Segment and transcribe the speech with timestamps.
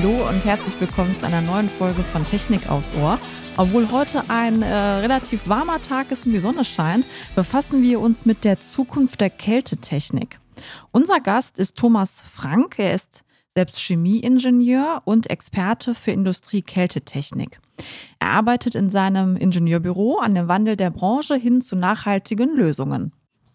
[0.00, 3.18] Hallo und herzlich willkommen zu einer neuen Folge von Technik aufs Ohr.
[3.56, 7.04] Obwohl heute ein äh, relativ warmer Tag ist und die Sonne scheint,
[7.34, 10.38] befassen wir uns mit der Zukunft der Kältetechnik.
[10.92, 12.78] Unser Gast ist Thomas Frank.
[12.78, 13.24] Er ist
[13.56, 17.58] selbst Chemieingenieur und Experte für Industrie-Kältetechnik.
[18.20, 23.12] Er arbeitet in seinem Ingenieurbüro an dem Wandel der Branche hin zu nachhaltigen Lösungen.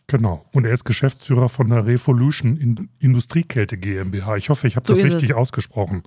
[0.08, 0.46] Genau.
[0.52, 4.36] Und er ist Geschäftsführer von der Revolution Industriekälte GmbH.
[4.36, 5.36] Ich hoffe, ich habe so das richtig es.
[5.36, 6.04] ausgesprochen.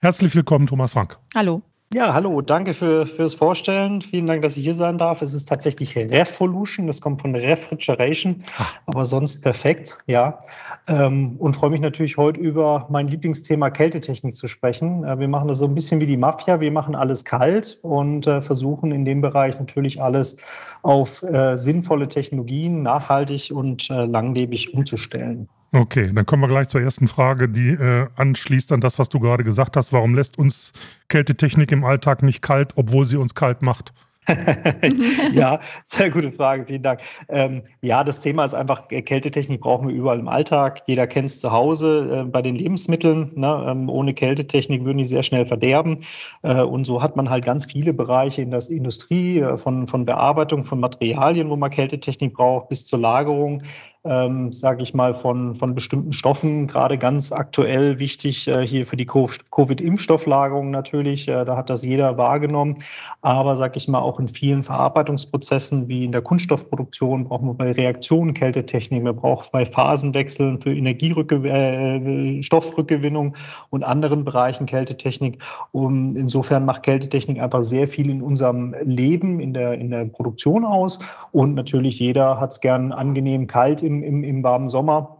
[0.00, 1.18] Herzlich willkommen, Thomas Frank.
[1.34, 1.60] Hallo.
[1.92, 4.00] Ja, hallo, danke für, fürs Vorstellen.
[4.00, 5.22] Vielen Dank, dass ich hier sein darf.
[5.22, 8.74] Es ist tatsächlich Revolution, das kommt von Refrigeration, Ach.
[8.86, 10.40] aber sonst perfekt, ja.
[10.86, 15.02] Ähm, und freue mich natürlich heute über mein Lieblingsthema Kältetechnik zu sprechen.
[15.02, 16.60] Äh, wir machen das so ein bisschen wie die Mafia.
[16.60, 20.36] Wir machen alles kalt und äh, versuchen in dem Bereich natürlich alles
[20.82, 25.48] auf äh, sinnvolle Technologien, nachhaltig und langlebig umzustellen.
[25.70, 29.20] Okay, dann kommen wir gleich zur ersten Frage, die äh, anschließt an das, was du
[29.20, 29.92] gerade gesagt hast.
[29.92, 30.72] Warum lässt uns
[31.08, 33.92] Kältetechnik im Alltag nicht kalt, obwohl sie uns kalt macht?
[35.32, 37.00] ja, sehr gute Frage, vielen Dank.
[37.28, 40.82] Ähm, ja, das Thema ist einfach, äh, Kältetechnik brauchen wir überall im Alltag.
[40.86, 43.32] Jeder kennt es zu Hause äh, bei den Lebensmitteln.
[43.34, 43.66] Ne?
[43.68, 46.02] Ähm, ohne Kältetechnik würden die sehr schnell verderben.
[46.42, 50.04] Äh, und so hat man halt ganz viele Bereiche in der Industrie, äh, von, von
[50.04, 53.62] Bearbeitung von Materialien, wo man Kältetechnik braucht, bis zur Lagerung
[54.08, 56.66] ähm, sage ich mal, von, von bestimmten Stoffen.
[56.66, 61.28] Gerade ganz aktuell wichtig äh, hier für die Covid-Impfstofflagerung natürlich.
[61.28, 62.82] Äh, da hat das jeder wahrgenommen.
[63.20, 67.72] Aber, sage ich mal, auch in vielen Verarbeitungsprozessen wie in der Kunststoffproduktion brauchen wir bei
[67.72, 69.04] Reaktionen Kältetechnik.
[69.04, 73.36] Wir brauchen bei Phasenwechseln für Energierückgewinnung, äh, Stoffrückgewinnung
[73.70, 75.42] und anderen Bereichen Kältetechnik.
[75.72, 80.64] Und insofern macht Kältetechnik einfach sehr viel in unserem Leben, in der, in der Produktion
[80.64, 80.98] aus.
[81.32, 85.18] Und natürlich jeder hat es gern angenehm kalt im, im, im warmen Sommer.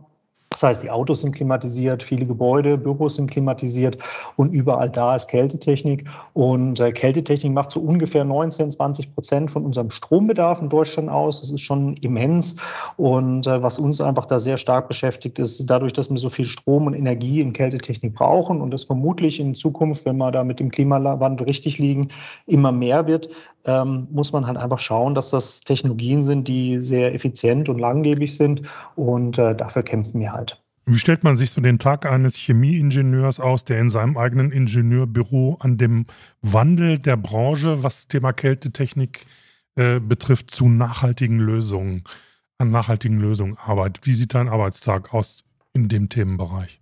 [0.51, 3.99] Das heißt, die Autos sind klimatisiert, viele Gebäude, Büros sind klimatisiert
[4.37, 6.05] und überall da ist Kältetechnik.
[6.33, 11.41] Und äh, Kältetechnik macht so ungefähr 19, 20 Prozent von unserem Strombedarf in Deutschland aus.
[11.41, 12.57] Das ist schon immens.
[12.97, 16.47] Und äh, was uns einfach da sehr stark beschäftigt, ist dadurch, dass wir so viel
[16.47, 20.61] Strom und Energie in Kältetechnik brauchen und das vermutlich in Zukunft, wenn wir da mit
[20.61, 22.09] dem Klimawandel richtig liegen,
[22.47, 23.29] immer mehr wird,
[23.65, 28.37] ähm, muss man halt einfach schauen, dass das Technologien sind, die sehr effizient und langlebig
[28.37, 28.63] sind.
[28.97, 30.61] Und äh, dafür kämpfen wir halt.
[30.91, 35.59] Wie stellt man sich so den Tag eines Chemieingenieurs aus, der in seinem eigenen Ingenieurbüro
[35.61, 36.07] an dem
[36.41, 39.27] Wandel der Branche, was das Thema Kältetechnik
[39.77, 42.05] äh, betrifft, zu nachhaltigen Lösungen,
[42.57, 44.07] an nachhaltigen Lösungen arbeitet?
[44.07, 45.45] Wie sieht dein Arbeitstag aus
[45.75, 46.81] in dem Themenbereich?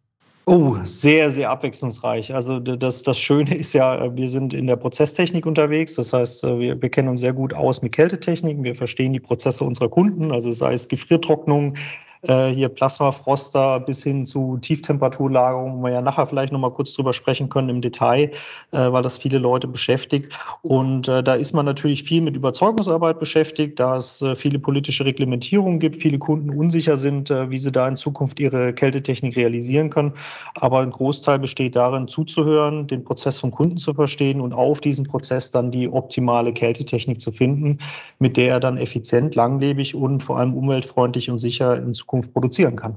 [0.49, 2.33] Oh, sehr, sehr abwechslungsreich.
[2.33, 5.97] Also das, das Schöne ist ja, wir sind in der Prozesstechnik unterwegs.
[5.97, 8.63] Das heißt, wir, wir kennen uns sehr gut aus mit Kältetechniken.
[8.63, 11.75] Wir verstehen die Prozesse unserer Kunden, also sei es Gefriertrocknung,
[12.23, 17.13] äh, hier Plasmafroster bis hin zu Tieftemperaturlagerung, wo wir ja nachher vielleicht nochmal kurz drüber
[17.13, 18.31] sprechen können im Detail,
[18.73, 20.37] äh, weil das viele Leute beschäftigt.
[20.63, 25.05] Und äh, da ist man natürlich viel mit Überzeugungsarbeit beschäftigt, da es äh, viele politische
[25.05, 29.91] Reglementierungen gibt, viele Kunden unsicher sind, äh, wie sie da in Zukunft ihre Kältetechnik realisieren
[29.91, 30.13] können.
[30.55, 35.07] Aber ein Großteil besteht darin, zuzuhören, den Prozess vom Kunden zu verstehen und auf diesen
[35.07, 37.79] Prozess dann die optimale Kältetechnik zu finden,
[38.19, 42.33] mit der er dann effizient, langlebig und vor allem umweltfreundlich und sicher in Zukunft Zukunft
[42.33, 42.97] produzieren kann.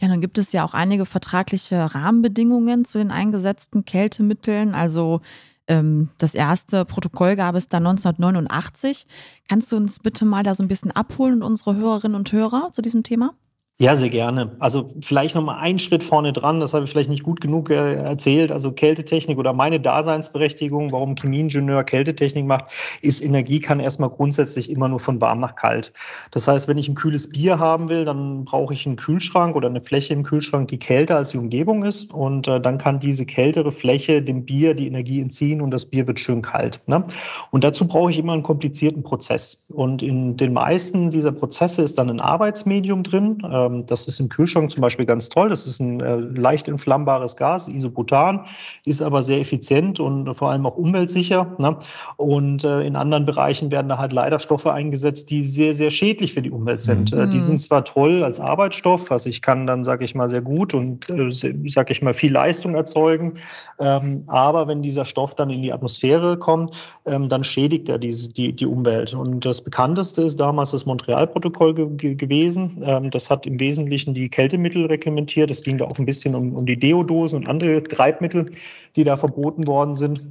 [0.00, 4.74] Ja, dann gibt es ja auch einige vertragliche Rahmenbedingungen zu den eingesetzten Kältemitteln.
[4.74, 5.20] Also
[5.66, 9.06] ähm, das erste Protokoll gab es da 1989.
[9.48, 12.70] Kannst du uns bitte mal da so ein bisschen abholen und unsere Hörerinnen und Hörer
[12.70, 13.34] zu diesem Thema?
[13.82, 14.54] Ja, sehr gerne.
[14.58, 17.70] Also vielleicht noch mal einen Schritt vorne dran, das habe ich vielleicht nicht gut genug
[17.70, 18.52] äh, erzählt.
[18.52, 22.66] Also Kältetechnik oder meine Daseinsberechtigung, warum Chemieingenieur Kältetechnik macht,
[23.00, 25.94] ist Energie kann erstmal grundsätzlich immer nur von warm nach kalt.
[26.30, 29.68] Das heißt, wenn ich ein kühles Bier haben will, dann brauche ich einen Kühlschrank oder
[29.68, 32.12] eine Fläche im Kühlschrank, die kälter als die Umgebung ist.
[32.12, 36.06] Und äh, dann kann diese kältere Fläche dem Bier die Energie entziehen und das Bier
[36.06, 36.80] wird schön kalt.
[36.86, 37.02] Ne?
[37.50, 39.68] Und dazu brauche ich immer einen komplizierten Prozess.
[39.70, 43.38] Und in den meisten dieser Prozesse ist dann ein Arbeitsmedium drin.
[43.42, 45.48] Äh, ähm, das ist im Kühlschrank zum Beispiel ganz toll.
[45.48, 48.46] Das ist ein äh, leicht entflammbares Gas, Isobutan,
[48.84, 51.54] ist aber sehr effizient und vor allem auch umweltsicher.
[51.58, 51.76] Ne?
[52.16, 56.34] Und äh, in anderen Bereichen werden da halt leider Stoffe eingesetzt, die sehr, sehr schädlich
[56.34, 57.12] für die Umwelt sind.
[57.12, 57.30] Mhm.
[57.30, 60.74] die sind zwar toll als Arbeitsstoff, also ich kann dann, sage ich mal, sehr gut
[60.74, 63.34] und, äh, sage ich mal, viel Leistung erzeugen.
[63.78, 66.74] Ähm, aber wenn dieser Stoff dann in die Atmosphäre kommt,
[67.06, 69.14] ähm, dann schädigt er diese, die, die Umwelt.
[69.14, 72.82] Und das bekannteste ist damals das Montreal-Protokoll ge gewesen.
[72.84, 75.50] Ähm, das hat im Wesentlichen die Kältemittel reglementiert.
[75.50, 78.50] Es ging da auch ein bisschen um, um die Deodosen und andere Treibmittel,
[78.96, 80.22] die da verboten worden sind.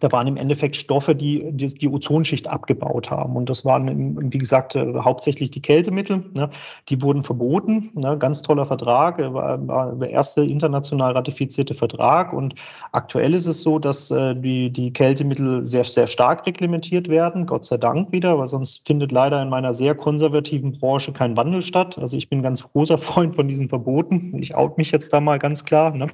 [0.00, 3.36] Da waren im Endeffekt Stoffe, die, die die Ozonschicht abgebaut haben.
[3.36, 6.24] Und das waren, wie gesagt, äh, hauptsächlich die Kältemittel.
[6.34, 6.50] Ne?
[6.88, 7.90] Die wurden verboten.
[7.94, 8.16] Ne?
[8.18, 12.32] Ganz toller Vertrag, war, war der erste international ratifizierte Vertrag.
[12.32, 12.54] Und
[12.92, 17.46] aktuell ist es so, dass äh, die, die Kältemittel sehr, sehr stark reglementiert werden.
[17.46, 21.62] Gott sei Dank wieder, weil sonst findet leider in meiner sehr konservativen Branche kein Wandel
[21.62, 21.98] statt.
[21.98, 24.36] Also ich bin ganz großer Freund von diesen Verboten.
[24.40, 25.90] Ich out mich jetzt da mal ganz klar.
[25.90, 26.08] Ne?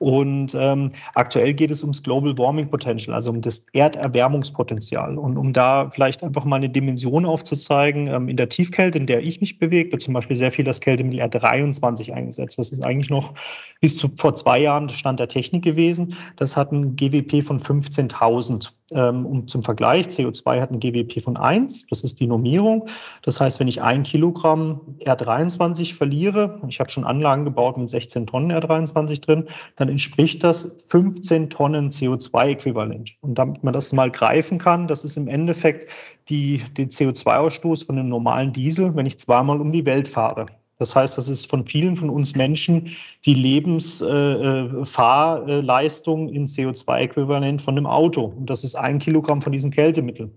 [0.00, 5.16] Und ähm, aktuell geht es ums Global Warming Potential, also um das Erderwärmungspotenzial.
[5.16, 9.22] Und um da vielleicht einfach mal eine Dimension aufzuzeigen, ähm, in der Tiefkälte, in der
[9.22, 12.58] ich mich bewege, wird zum Beispiel sehr viel das Kältemittel R23 eingesetzt.
[12.58, 13.34] Das ist eigentlich noch
[13.80, 16.16] bis zu vor zwei Jahren Stand der Technik gewesen.
[16.36, 18.70] Das hat ein GWP von 15.000.
[18.92, 22.86] Ähm, um zum Vergleich, CO2 hat ein GWP von 1, das ist die Normierung.
[23.22, 28.26] Das heißt, wenn ich ein Kilogramm R23 verliere, ich habe schon Anlagen gebaut mit 16
[28.26, 33.12] Tonnen R23 drin, dann entspricht das 15 Tonnen CO2-Äquivalent.
[33.22, 35.90] Und damit man das mal greifen kann, das ist im Endeffekt
[36.28, 40.46] die, den CO2-Ausstoß von einem normalen Diesel, wenn ich zweimal um die Welt fahre.
[40.78, 42.90] Das heißt, das ist von vielen von uns Menschen
[43.24, 48.32] die Lebensfahrleistung äh, äh in CO2-Äquivalent von einem Auto.
[48.36, 50.32] Und das ist ein Kilogramm von diesem Kältemittel.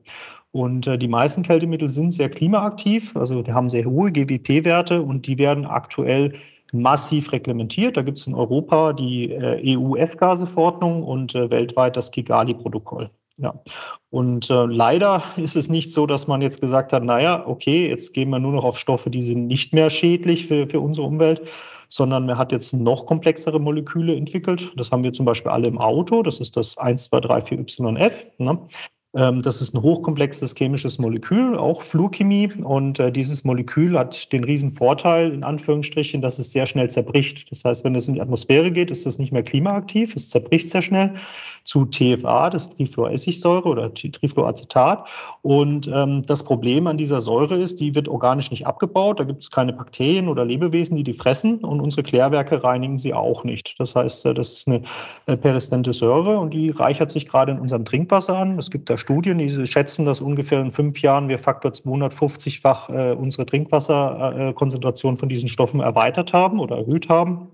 [0.52, 5.26] Und äh, die meisten Kältemittel sind sehr klimaaktiv, also die haben sehr hohe GWP-Werte und
[5.28, 6.34] die werden aktuell
[6.74, 7.96] massiv reglementiert.
[7.98, 13.10] Da gibt es in Europa die EU-F-Gase-Verordnung und weltweit das Kigali-Protokoll.
[13.38, 13.54] Ja.
[14.10, 18.14] Und äh, leider ist es nicht so, dass man jetzt gesagt hat, naja, okay, jetzt
[18.14, 21.42] gehen wir nur noch auf Stoffe, die sind nicht mehr schädlich für, für unsere Umwelt,
[21.90, 24.72] sondern man hat jetzt noch komplexere Moleküle entwickelt.
[24.76, 26.24] Das haben wir zum Beispiel alle im Auto.
[26.24, 28.26] Das ist das 1, 2, 3, 4 YF.
[28.40, 28.60] Ne?
[29.16, 32.52] Ähm, das ist ein hochkomplexes chemisches Molekül, auch Fluorchemie.
[32.62, 37.50] Und äh, dieses Molekül hat den riesen Vorteil, in Anführungsstrichen, dass es sehr schnell zerbricht.
[37.52, 40.70] Das heißt, wenn es in die Atmosphäre geht, ist das nicht mehr klimaaktiv, es zerbricht
[40.70, 41.14] sehr schnell
[41.68, 45.06] zu TFA, das Trifluoressigsäure oder Trifluoracetat.
[45.42, 49.20] Und ähm, das Problem an dieser Säure ist, die wird organisch nicht abgebaut.
[49.20, 51.60] Da gibt es keine Bakterien oder Lebewesen, die die fressen.
[51.60, 53.76] Und unsere Klärwerke reinigen sie auch nicht.
[53.80, 54.82] Das heißt, äh, das ist eine
[55.26, 58.58] äh, persistente Säure und die reichert sich gerade in unserem Trinkwasser an.
[58.58, 63.12] Es gibt da Studien, die schätzen, dass ungefähr in fünf Jahren wir Faktor 250-fach äh,
[63.12, 67.50] unsere Trinkwasserkonzentration von diesen Stoffen erweitert haben oder erhöht haben.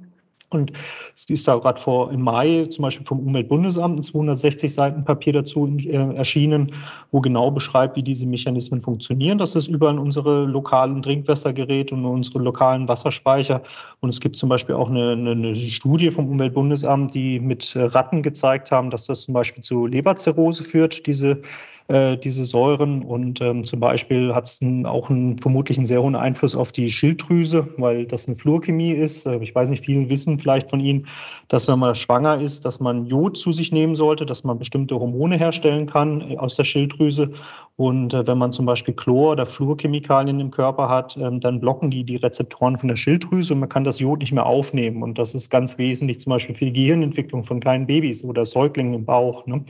[0.54, 0.72] Und
[1.16, 5.34] es ist da gerade vor im Mai zum Beispiel vom Umweltbundesamt ein 260 Seiten Papier
[5.34, 6.72] dazu äh, erschienen,
[7.12, 9.38] wo genau beschreibt, wie diese Mechanismen funktionieren.
[9.38, 13.62] Das ist über unsere lokalen Trinkwassergeräte und unsere lokalen Wasserspeicher.
[14.02, 18.24] Und es gibt zum Beispiel auch eine, eine, eine Studie vom Umweltbundesamt, die mit Ratten
[18.24, 21.42] gezeigt haben, dass das zum Beispiel zu Leberzirrhose führt, diese
[21.88, 23.04] äh, diese Säuren.
[23.04, 26.90] Und ähm, zum Beispiel hat es auch einen, vermutlich einen sehr hohen Einfluss auf die
[26.90, 29.26] Schilddrüse, weil das eine Fluorchemie ist.
[29.26, 31.08] Äh, ich weiß nicht, viele wissen vielleicht von Ihnen,
[31.50, 35.00] dass wenn man schwanger ist, dass man Jod zu sich nehmen sollte, dass man bestimmte
[35.00, 37.32] Hormone herstellen kann äh, aus der Schilddrüse.
[37.76, 41.90] Und äh, wenn man zum Beispiel Chlor- oder Fluorchemikalien im Körper hat, ähm, dann blocken
[41.90, 45.02] die die Rezeptoren von der Schilddrüse und man kann das Jod nicht mehr aufnehmen.
[45.02, 48.94] Und das ist ganz wesentlich zum Beispiel für die Gehirnentwicklung von kleinen Babys oder Säuglingen
[48.94, 49.48] im Bauch.
[49.48, 49.66] Ne?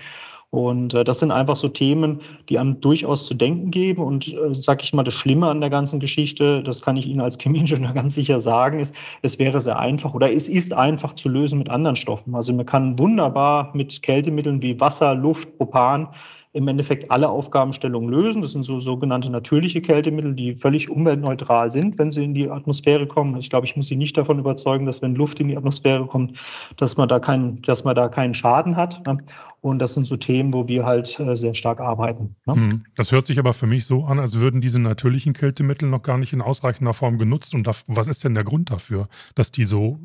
[0.53, 4.03] Und äh, das sind einfach so Themen, die einem durchaus zu denken geben.
[4.03, 7.21] Und äh, sag ich mal, das Schlimme an der ganzen Geschichte, das kann ich Ihnen
[7.21, 11.27] als Chemieingenieur ganz sicher sagen, ist, es wäre sehr einfach oder es ist einfach zu
[11.27, 12.35] lösen mit anderen Stoffen.
[12.35, 16.09] Also man kann wunderbar mit Kältemitteln wie Wasser, Luft, Propan
[16.53, 18.43] im Endeffekt alle Aufgabenstellungen lösen.
[18.43, 23.07] Das sind so sogenannte natürliche Kältemittel, die völlig umweltneutral sind, wenn sie in die Atmosphäre
[23.07, 23.35] kommen.
[23.37, 26.37] Ich glaube, ich muss Sie nicht davon überzeugen, dass wenn Luft in die Atmosphäre kommt,
[26.77, 29.05] dass man da keinen, dass man da keinen Schaden hat.
[29.07, 29.17] Ne?
[29.61, 32.35] Und das sind so Themen, wo wir halt äh, sehr stark arbeiten.
[32.45, 32.53] Ne?
[32.53, 32.85] Hm.
[32.95, 36.19] Das hört sich aber für mich so an, als würden diese natürlichen Kältemittel noch gar
[36.19, 37.55] nicht in ausreichender Form genutzt.
[37.55, 39.99] Und was ist denn der Grund dafür, dass die so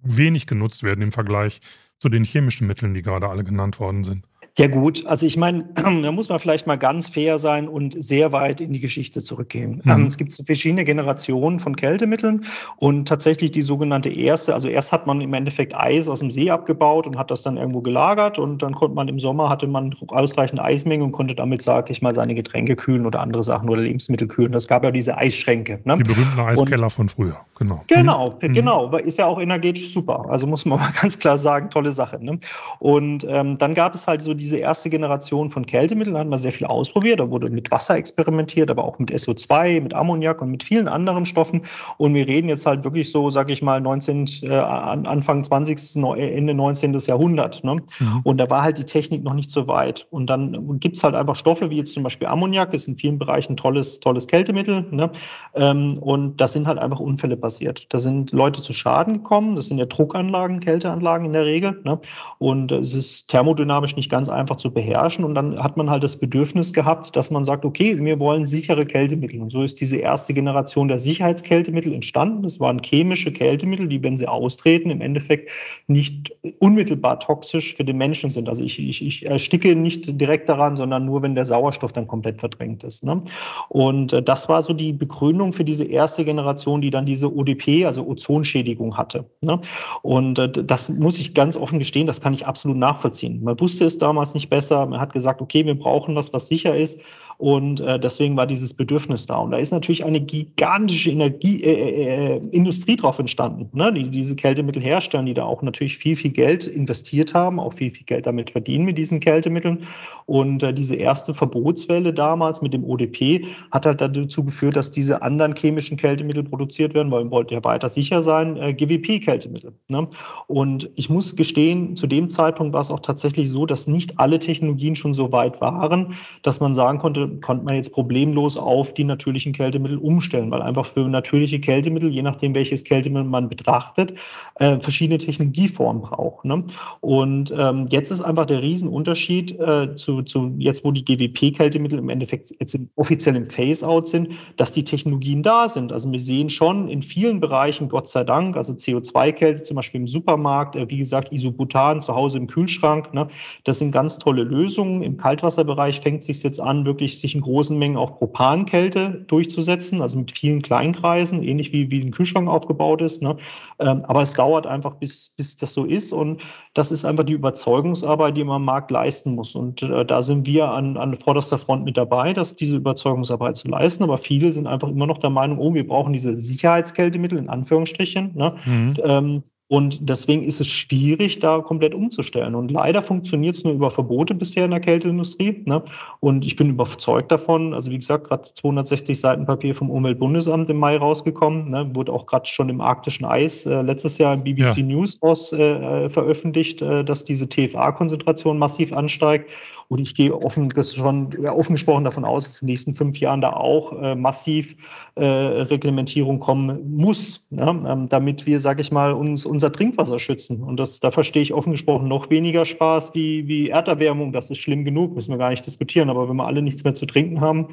[0.00, 1.60] wenig genutzt werden im Vergleich
[1.98, 4.24] zu den chemischen Mitteln, die gerade alle genannt worden sind?
[4.58, 8.32] Ja gut, also ich meine, da muss man vielleicht mal ganz fair sein und sehr
[8.32, 9.80] weit in die Geschichte zurückgehen.
[9.84, 9.90] Mhm.
[9.90, 12.44] Ähm, es gibt verschiedene Generationen von Kältemitteln
[12.76, 16.50] und tatsächlich die sogenannte erste, also erst hat man im Endeffekt Eis aus dem See
[16.50, 19.94] abgebaut und hat das dann irgendwo gelagert und dann konnte man im Sommer, hatte man
[20.08, 23.82] ausreichend Eismenge und konnte damit, sage ich mal, seine Getränke kühlen oder andere Sachen oder
[23.82, 24.50] Lebensmittel kühlen.
[24.50, 25.80] Das gab ja diese Eisschränke.
[25.84, 25.98] Ne?
[25.98, 27.84] Die berühmten Eiskeller und, von früher, genau.
[27.86, 28.54] Genau, mhm.
[28.54, 30.26] genau, ist ja auch energetisch super.
[30.28, 32.18] Also muss man mal ganz klar sagen, tolle Sache.
[32.20, 32.40] Ne?
[32.80, 36.38] Und ähm, dann gab es halt so diese diese erste Generation von Kältemitteln hat man
[36.38, 37.20] sehr viel ausprobiert.
[37.20, 41.26] Da wurde mit Wasser experimentiert, aber auch mit SO2, mit Ammoniak und mit vielen anderen
[41.26, 41.62] Stoffen.
[41.98, 46.54] Und wir reden jetzt halt wirklich so, sage ich mal, 19, äh, Anfang 20., Ende
[46.54, 46.94] 19.
[47.06, 47.62] Jahrhundert.
[47.62, 47.76] Ne?
[47.98, 48.20] Mhm.
[48.24, 50.06] Und da war halt die Technik noch nicht so weit.
[50.10, 53.18] Und dann gibt es halt einfach Stoffe wie jetzt zum Beispiel Ammoniak, ist in vielen
[53.18, 54.86] Bereichen tolles, tolles Kältemittel.
[54.90, 55.10] Ne?
[55.56, 57.92] Ähm, und das sind halt einfach Unfälle passiert.
[57.92, 59.56] Da sind Leute zu Schaden gekommen.
[59.56, 61.82] Das sind ja Druckanlagen, Kälteanlagen in der Regel.
[61.84, 62.00] Ne?
[62.38, 65.24] Und es ist thermodynamisch nicht ganz ganz einfach zu beherrschen.
[65.24, 68.84] Und dann hat man halt das Bedürfnis gehabt, dass man sagt, okay, wir wollen sichere
[68.86, 69.40] Kältemittel.
[69.40, 72.42] Und so ist diese erste Generation der Sicherheitskältemittel entstanden.
[72.42, 75.50] Das waren chemische Kältemittel, die, wenn sie austreten, im Endeffekt
[75.86, 78.48] nicht unmittelbar toxisch für den Menschen sind.
[78.48, 82.40] Also ich, ich, ich ersticke nicht direkt daran, sondern nur, wenn der Sauerstoff dann komplett
[82.40, 83.04] verdrängt ist.
[83.04, 83.22] Ne?
[83.68, 87.86] Und äh, das war so die Begründung für diese erste Generation, die dann diese ODP,
[87.86, 89.24] also Ozonschädigung hatte.
[89.40, 89.60] Ne?
[90.02, 93.42] Und äh, das muss ich ganz offen gestehen, das kann ich absolut nachvollziehen.
[93.42, 94.86] Man wusste es damals nicht besser.
[94.86, 97.00] Man hat gesagt, okay, wir brauchen was, was sicher ist.
[97.38, 99.36] Und äh, deswegen war dieses Bedürfnis da.
[99.36, 103.92] Und da ist natürlich eine gigantische Energie, äh, äh, äh, Industrie drauf entstanden, ne?
[103.92, 107.90] die diese Kältemittel herstellen, die da auch natürlich viel, viel Geld investiert haben, auch viel,
[107.90, 109.84] viel Geld damit verdienen mit diesen Kältemitteln.
[110.26, 115.22] Und äh, diese erste Verbotswelle damals mit dem ODP hat halt dazu geführt, dass diese
[115.22, 119.72] anderen chemischen Kältemittel produziert werden, weil wir wollten ja weiter sicher sein, äh, GWP-Kältemittel.
[119.88, 120.08] Ne?
[120.48, 124.40] Und ich muss gestehen, zu dem Zeitpunkt war es auch tatsächlich so, dass nicht alle
[124.40, 129.04] Technologien schon so weit waren, dass man sagen konnte, konnte man jetzt problemlos auf die
[129.04, 134.14] natürlichen Kältemittel umstellen, weil einfach für natürliche Kältemittel, je nachdem welches Kältemittel man betrachtet,
[134.56, 136.44] äh, verschiedene Technologieformen braucht.
[136.44, 136.64] Ne?
[137.00, 142.08] Und ähm, jetzt ist einfach der Riesenunterschied äh, zu, zu jetzt, wo die GWP-Kältemittel im
[142.08, 145.92] Endeffekt jetzt offiziell im Phase-out sind, dass die Technologien da sind.
[145.92, 150.08] Also wir sehen schon in vielen Bereichen, Gott sei Dank, also CO2-Kälte zum Beispiel im
[150.08, 153.26] Supermarkt, äh, wie gesagt, Isobutan zu Hause im Kühlschrank, ne?
[153.64, 155.02] das sind ganz tolle Lösungen.
[155.02, 160.02] Im Kaltwasserbereich fängt es sich jetzt an, wirklich sich in großen Mengen auch Propankälte durchzusetzen,
[160.02, 163.22] also mit vielen Kleinkreisen, ähnlich wie, wie ein Kühlschrank aufgebaut ist.
[163.22, 163.36] Ne?
[163.78, 166.12] Ähm, aber es dauert einfach, bis, bis das so ist.
[166.12, 166.42] Und
[166.74, 169.54] das ist einfach die Überzeugungsarbeit, die man am Markt leisten muss.
[169.54, 173.68] Und äh, da sind wir an, an vorderster Front mit dabei, dass diese Überzeugungsarbeit zu
[173.68, 174.04] leisten.
[174.04, 178.34] Aber viele sind einfach immer noch der Meinung, oh, wir brauchen diese Sicherheitskältemittel in Anführungsstrichen.
[178.34, 178.54] Ne?
[178.64, 178.94] Mhm.
[179.04, 182.54] Ähm, und deswegen ist es schwierig, da komplett umzustellen.
[182.54, 185.62] Und leider funktioniert es nur über Verbote bisher in der Kälteindustrie.
[185.66, 185.82] Ne?
[186.20, 187.74] Und ich bin überzeugt davon.
[187.74, 191.68] Also wie gesagt, gerade 260 Seiten Papier vom Umweltbundesamt im Mai rausgekommen.
[191.68, 191.90] Ne?
[191.94, 194.84] Wurde auch gerade schon im arktischen Eis äh, letztes Jahr im BBC ja.
[194.84, 199.50] News aus äh, äh, veröffentlicht, äh, dass diese TFA-Konzentration massiv ansteigt.
[199.88, 203.18] Und ich gehe offen, das schon offen gesprochen davon aus, dass in den nächsten fünf
[203.20, 204.76] Jahren da auch äh, massiv
[205.14, 210.62] äh, Reglementierung kommen muss, ja, ähm, damit wir, sage ich mal, uns unser Trinkwasser schützen.
[210.62, 214.32] Und das, da verstehe ich offen gesprochen noch weniger Spaß wie, wie Erderwärmung.
[214.32, 216.10] Das ist schlimm genug, müssen wir gar nicht diskutieren.
[216.10, 217.66] Aber wenn wir alle nichts mehr zu trinken haben,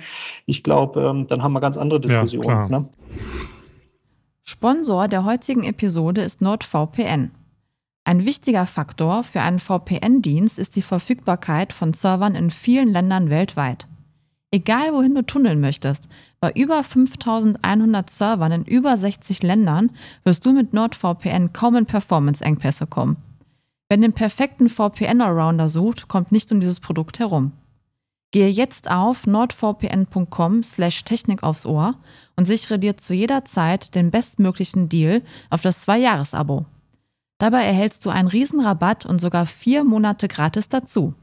[0.48, 2.48] ich glaube, ähm, dann haben wir ganz andere Diskussionen.
[2.48, 2.90] Ja, ne?
[4.44, 7.30] Sponsor der heutigen Episode ist NordVPN.
[8.04, 13.88] Ein wichtiger Faktor für einen VPN-Dienst ist die Verfügbarkeit von Servern in vielen Ländern weltweit.
[14.50, 16.08] Egal wohin du tunneln möchtest,
[16.46, 19.90] bei über 5100 Servern in über 60 Ländern
[20.26, 23.18] wirst du mit NordVPN kaum in Performance-Engpässe kommen.
[23.90, 27.52] Wer den perfekten VPN-Allrounder sucht, kommt nicht um dieses Produkt herum.
[28.30, 31.96] Gehe jetzt auf nordvpn.com slash Technik aufs Ohr
[32.36, 36.68] und sichere dir zu jeder Zeit den bestmöglichen Deal auf das Zwei-Jahres-Abo.
[37.40, 41.16] Dabei erhältst du einen Riesenrabatt und sogar vier Monate gratis dazu.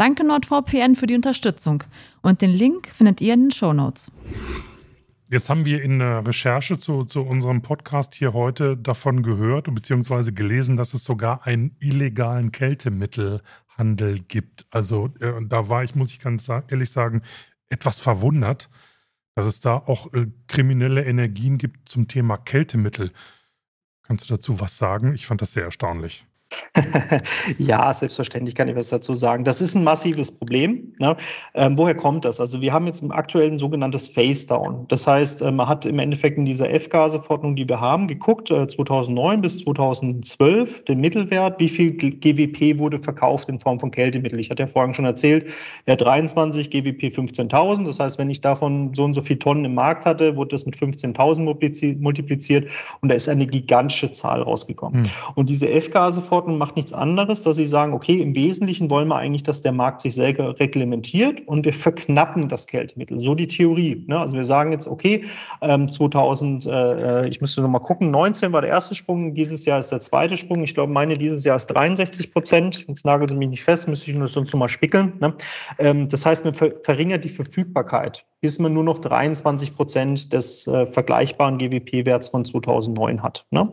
[0.00, 1.84] Danke NordVPN für die Unterstützung
[2.22, 4.10] und den Link findet ihr in den Show Notes.
[5.28, 10.32] Jetzt haben wir in der Recherche zu, zu unserem Podcast hier heute davon gehört bzw.
[10.32, 14.64] gelesen, dass es sogar einen illegalen Kältemittelhandel gibt.
[14.70, 17.20] Also äh, da war ich, muss ich ganz ehrlich sagen,
[17.68, 18.70] etwas verwundert,
[19.34, 23.12] dass es da auch äh, kriminelle Energien gibt zum Thema Kältemittel.
[24.04, 25.12] Kannst du dazu was sagen?
[25.12, 26.24] Ich fand das sehr erstaunlich.
[27.58, 29.44] ja, selbstverständlich kann ich was dazu sagen.
[29.44, 30.92] Das ist ein massives Problem.
[30.98, 31.16] Ne?
[31.54, 32.40] Ähm, woher kommt das?
[32.40, 34.86] Also wir haben jetzt im aktuellen sogenanntes Face-Down.
[34.88, 38.66] Das heißt, äh, man hat im Endeffekt in dieser F-Gase-Verordnung, die wir haben, geguckt, äh,
[38.66, 44.38] 2009 bis 2012, den Mittelwert, wie viel GWP wurde verkauft in Form von Kältemittel.
[44.40, 45.46] Ich hatte ja vorhin schon erzählt,
[45.86, 47.84] ja 23 GWP 15.000.
[47.84, 50.66] Das heißt, wenn ich davon so und so viele Tonnen im Markt hatte, wurde das
[50.66, 55.04] mit 15.000 multipliziert und da ist eine gigantische Zahl rausgekommen.
[55.04, 55.10] Hm.
[55.34, 59.16] Und diese F-Gase-Verordnung Verordnung macht nichts anderes, dass sie sagen, okay, im Wesentlichen wollen wir
[59.16, 63.20] eigentlich, dass der Markt sich selber reglementiert und wir verknappen das Kältemittel.
[63.20, 64.02] So die Theorie.
[64.06, 64.18] Ne?
[64.18, 65.24] Also wir sagen jetzt, okay,
[65.60, 69.80] ähm, 2000, äh, ich müsste noch mal gucken, 19 war der erste Sprung, dieses Jahr
[69.80, 70.62] ist der zweite Sprung.
[70.62, 72.86] Ich glaube, meine dieses Jahr ist 63 Prozent.
[72.88, 75.12] Jetzt nagelt mich nicht fest, müsste ich nur sonst noch mal spickeln.
[75.20, 75.34] Ne?
[75.78, 80.66] Ähm, das heißt, man ver verringert die Verfügbarkeit bis man nur noch 23 Prozent des
[80.66, 83.46] äh, vergleichbaren GWP-Werts von 2009 hat.
[83.50, 83.70] Ne?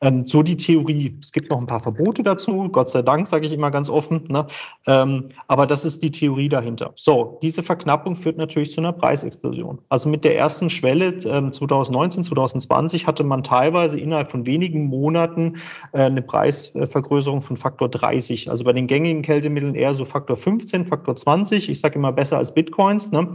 [0.00, 1.16] Ähm, so die Theorie.
[1.20, 3.90] Es gibt noch ein paar Verbote Quote dazu, Gott sei Dank, sage ich immer ganz
[3.90, 4.24] offen.
[4.28, 4.46] Ne?
[4.86, 6.92] Ähm, aber das ist die Theorie dahinter.
[6.96, 9.78] So, diese Verknappung führt natürlich zu einer Preisexplosion.
[9.90, 15.58] Also mit der ersten Schwelle ähm, 2019, 2020 hatte man teilweise innerhalb von wenigen Monaten
[15.92, 18.48] äh, eine Preisvergrößerung von Faktor 30.
[18.48, 21.68] Also bei den gängigen Kältemitteln eher so Faktor 15, Faktor 20.
[21.68, 23.12] Ich sage immer besser als Bitcoins.
[23.12, 23.30] Ne?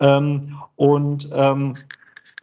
[0.00, 1.76] Ähm, und ähm,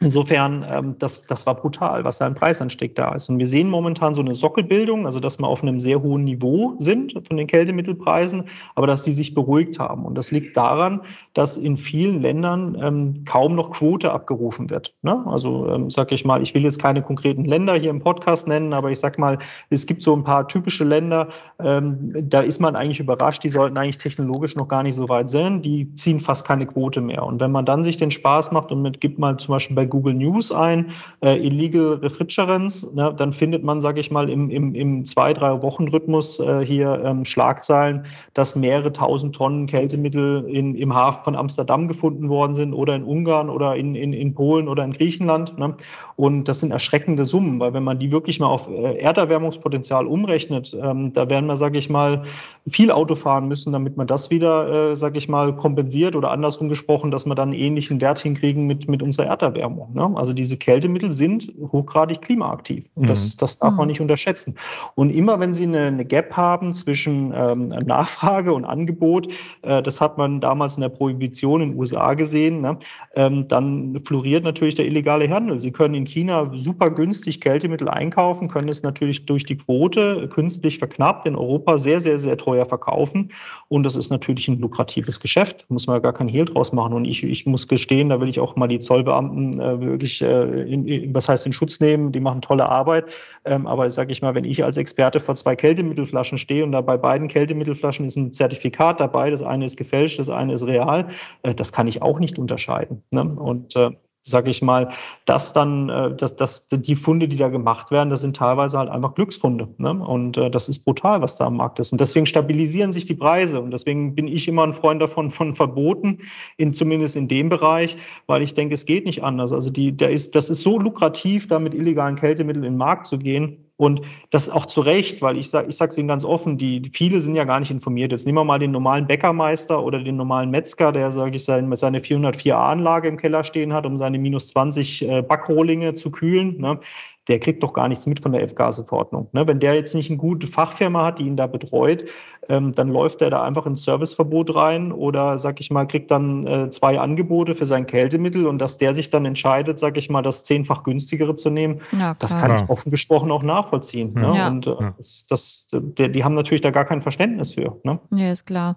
[0.04, 3.30] Insofern, ähm, das, das war brutal, was da ein Preisanstieg da ist.
[3.30, 6.76] Und wir sehen momentan so eine Sockelbildung, also dass wir auf einem sehr hohen Niveau
[6.80, 8.44] sind von den Kältemittelpreisen,
[8.76, 10.06] aber dass die sich beruhigt haben.
[10.06, 11.02] Und das liegt daran,
[11.34, 14.94] dass in vielen Ländern ähm, kaum noch Quote abgerufen wird.
[15.04, 15.24] Ne?
[15.26, 18.74] Also ähm, sag ich mal, ich will jetzt keine konkreten Länder hier im Podcast nennen,
[18.74, 21.30] aber ich sag mal, es gibt so ein paar typische Länder,
[21.60, 25.30] ähm, da ist man eigentlich überrascht, die sollten eigentlich technologisch noch gar nicht so weit
[25.30, 27.24] sein, die ziehen fast keine Quote mehr.
[27.24, 29.86] Und wenn man dann sich den Spaß macht und mit gibt mal zum Beispiel bei
[29.94, 30.88] Google News ein,
[31.24, 35.62] äh, Illegal Refrigerants, ne, dann findet man, sage ich mal, im, im, im zwei, drei
[35.62, 41.36] Wochen Rhythmus äh, hier ähm, Schlagzeilen, dass mehrere tausend Tonnen Kältemittel in, im Hafen von
[41.36, 45.60] Amsterdam gefunden worden sind oder in Ungarn oder in, in, in Polen oder in Griechenland.
[45.60, 45.76] Ne?
[46.16, 50.76] Und das sind erschreckende Summen, weil wenn man die wirklich mal auf äh, Erderwärmungspotenzial umrechnet,
[50.82, 52.24] ähm, da werden wir, sage ich mal,
[52.68, 56.68] viel Auto fahren müssen, damit man das wieder, äh, sage ich mal, kompensiert oder andersrum
[56.68, 59.73] gesprochen, dass wir dann einen ähnlichen Wert hinkriegen mit, mit unserer Erderwärmung.
[59.94, 60.12] Ne?
[60.16, 62.90] Also diese Kältemittel sind hochgradig klimaaktiv.
[62.96, 63.40] Und das, mhm.
[63.40, 63.90] das darf man mhm.
[63.90, 64.56] nicht unterschätzen.
[64.96, 69.28] Und immer wenn Sie eine, eine Gap haben zwischen ähm, Nachfrage und Angebot,
[69.64, 72.78] äh, das hat man damals in der Prohibition in den USA gesehen, ne?
[73.16, 75.60] ähm, dann floriert natürlich der illegale Handel.
[75.60, 80.80] Sie können in China super günstig Kältemittel einkaufen, können es natürlich durch die Quote künstlich
[80.80, 83.32] verknappt in Europa sehr, sehr, sehr teuer verkaufen.
[83.70, 86.94] Und das ist natürlich ein lukratives Geschäft, muss man gar kein Hehl draus machen.
[86.94, 90.62] Und ich, ich muss gestehen, da will ich auch mal die Zollbeamten äh, wirklich, äh,
[90.64, 93.06] in, in, was heißt in Schutz nehmen, die machen tolle Arbeit.
[93.46, 96.82] Ähm, aber sage ich mal, wenn ich als Experte vor zwei Kältemittelflaschen stehe und da
[96.82, 101.08] bei beiden Kältemittelflaschen ist ein Zertifikat dabei, das eine ist gefälscht, das eine ist real,
[101.44, 103.04] äh, das kann ich auch nicht unterscheiden.
[103.12, 103.24] Ne?
[103.24, 103.92] Und äh,
[104.26, 104.90] sage ich mal,
[105.26, 108.90] dass dann, äh, dass, dass die Funde, die da gemacht werden, das sind teilweise halt
[108.90, 109.68] einfach Glücksfunde.
[109.78, 109.92] Ne?
[109.92, 111.92] Und äh, das ist brutal, was da am Markt ist.
[111.92, 113.60] Und deswegen stabilisieren sich die Preise.
[113.60, 116.20] Und deswegen bin ich immer ein Freund davon von Verboten,
[116.58, 119.52] in, zumindest in dem Bereich, weil ich denke, es geht nicht anders.
[119.52, 123.06] Also die, der ist, das ist so lukrativ, da mit illegalen Kältemitteln in den Markt
[123.06, 126.58] zu gehen und das auch zu Recht, weil ich sage ich es Ihnen ganz offen,
[126.58, 128.12] die, viele sind ja gar nicht informiert.
[128.12, 131.76] Jetzt nehmen wir mal den normalen Bäckermeister oder den normalen Metzger, der, sage ich, seine,
[131.76, 136.60] seine 404a-Anlage im Keller stehen hat, um seine minus 20 äh, Backrohlinge zu kühlen.
[136.60, 136.80] Ne?
[137.28, 139.30] Der kriegt doch gar nichts mit von der F-Gase-Verordnung.
[139.32, 139.48] Ne?
[139.48, 142.04] Wenn der jetzt nicht eine gute Fachfirma hat, die ihn da betreut,
[142.50, 146.46] ähm, dann läuft er da einfach ins Serviceverbot rein oder, sag ich mal, kriegt dann
[146.46, 150.22] äh, zwei Angebote für sein Kältemittel und dass der sich dann entscheidet, sag ich mal,
[150.22, 154.14] das zehnfach günstigere zu nehmen, ja, das kann ich offen gesprochen auch nachvollziehen.
[154.14, 154.34] Ne?
[154.36, 154.48] Ja.
[154.48, 157.80] Und äh, das, das, der, die haben natürlich da gar kein Verständnis für.
[157.84, 158.00] Ne?
[158.12, 158.76] Ja, ist klar.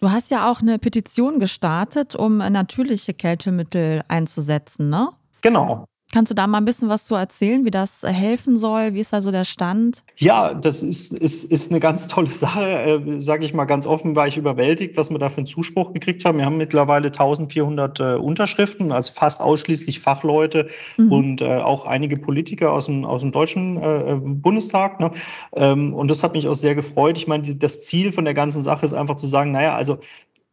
[0.00, 5.10] Du hast ja auch eine Petition gestartet, um natürliche Kältemittel einzusetzen, ne?
[5.40, 8.94] Genau, Kannst du da mal ein bisschen was zu erzählen, wie das äh, helfen soll?
[8.94, 10.04] Wie ist da so der Stand?
[10.16, 12.62] Ja, das ist, ist, ist eine ganz tolle Sache.
[12.62, 15.92] Äh, Sage ich mal ganz offen, war ich überwältigt, was wir da für einen Zuspruch
[15.92, 16.38] gekriegt haben.
[16.38, 21.12] Wir haben mittlerweile 1400 äh, Unterschriften, also fast ausschließlich Fachleute mhm.
[21.12, 25.00] und äh, auch einige Politiker aus dem, aus dem deutschen äh, Bundestag.
[25.00, 25.10] Ne?
[25.56, 27.18] Ähm, und das hat mich auch sehr gefreut.
[27.18, 29.98] Ich meine, das Ziel von der ganzen Sache ist einfach zu sagen, naja, also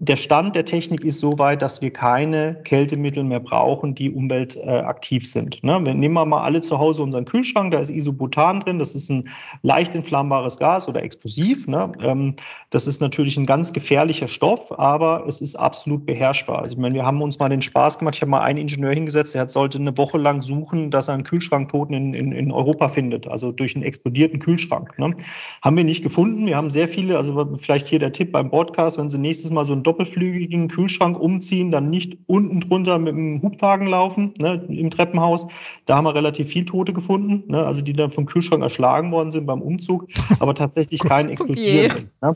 [0.04, 5.30] der Stand der Technik ist so weit, dass wir keine Kältemittel mehr brauchen, die umweltaktiv
[5.30, 5.64] sind.
[5.64, 5.80] Ne?
[5.86, 9.12] Wir nehmen wir mal alle zu Hause unseren Kühlschrank, da ist Isobutan drin, das ist
[9.12, 9.30] ein
[9.62, 11.68] leicht inflammbares Gas oder explosiv.
[11.68, 11.92] Ne?
[12.02, 12.36] Ähm,
[12.72, 16.64] das ist natürlich ein ganz gefährlicher Stoff, aber es ist absolut beherrschbar.
[16.64, 18.94] Also ich meine, wir haben uns mal den Spaß gemacht, ich habe mal einen Ingenieur
[18.94, 22.90] hingesetzt, der sollte eine Woche lang suchen, dass er einen Kühlschranktoten in, in, in Europa
[22.90, 24.98] findet, also durch einen explodierten Kühlschrank.
[24.98, 25.16] Ne?
[25.62, 26.48] Haben wir nicht gefunden.
[26.48, 29.64] Wir haben sehr viele, also vielleicht hier der Tipp beim Podcast, wenn Sie nächstes Mal
[29.64, 34.90] so ein doppelflügigen Kühlschrank umziehen, dann nicht unten drunter mit dem Hubwagen laufen, ne, im
[34.90, 35.48] Treppenhaus.
[35.86, 39.32] Da haben wir relativ viel Tote gefunden, ne, also die dann vom Kühlschrank erschlagen worden
[39.32, 40.08] sind beim Umzug,
[40.40, 42.10] aber tatsächlich kein explodieren.
[42.22, 42.34] Ne?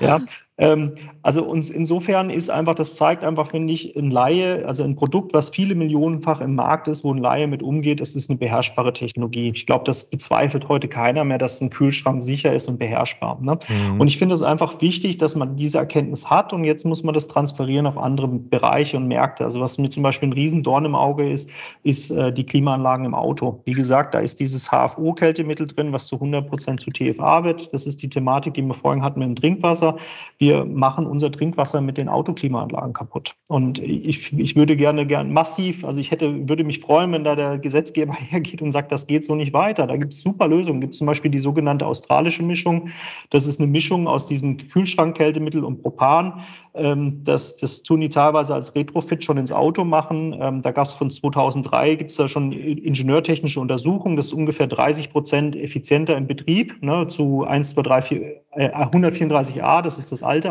[0.00, 0.06] Ja.
[0.06, 0.20] ja.
[0.58, 0.94] Ähm,
[1.26, 5.34] also uns insofern ist einfach, das zeigt einfach, finde ich, ein Laie, also ein Produkt,
[5.34, 8.92] was viele Millionenfach im Markt ist, wo ein Laie mit umgeht, das ist eine beherrschbare
[8.94, 9.50] Technologie.
[9.54, 13.38] Ich glaube, das bezweifelt heute keiner mehr, dass ein Kühlschrank sicher ist und beherrschbar.
[13.40, 13.58] Ne?
[13.68, 14.00] Mhm.
[14.00, 17.14] Und ich finde es einfach wichtig, dass man diese Erkenntnis hat und jetzt muss man
[17.14, 19.44] das transferieren auf andere Bereiche und Märkte.
[19.44, 21.50] Also was mir zum Beispiel ein Riesendorn im Auge ist,
[21.82, 23.60] ist äh, die Klimaanlagen im Auto.
[23.64, 27.72] Wie gesagt, da ist dieses HFO-Kältemittel drin, was zu 100 Prozent zu TFA wird.
[27.74, 29.96] Das ist die Thematik, die wir vorhin hatten mit dem Trinkwasser.
[30.38, 33.34] Wir wir machen unser Trinkwasser mit den Autoklimaanlagen kaputt.
[33.48, 37.34] Und ich, ich würde gerne, gerne massiv, also ich hätte, würde mich freuen, wenn da
[37.34, 39.86] der Gesetzgeber hergeht und sagt, das geht so nicht weiter.
[39.86, 40.82] Da gibt es super Lösungen.
[40.82, 42.90] Gibt zum Beispiel die sogenannte australische Mischung.
[43.30, 46.42] Das ist eine Mischung aus diesem Kühlschrankkältemittel und Propan.
[46.74, 50.36] Ähm, das, das tun die teilweise als Retrofit schon ins Auto machen.
[50.38, 54.16] Ähm, da gab es von 2003, gibt es da schon ingenieurtechnische Untersuchungen.
[54.16, 58.20] Das ist ungefähr 30 Prozent effizienter im Betrieb ne, zu 1, 2, 3, 4,
[58.56, 59.82] äh, 134a.
[59.82, 60.50] Das ist das alte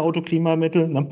[0.56, 0.88] Autoklimamittel.
[0.88, 1.08] Ne.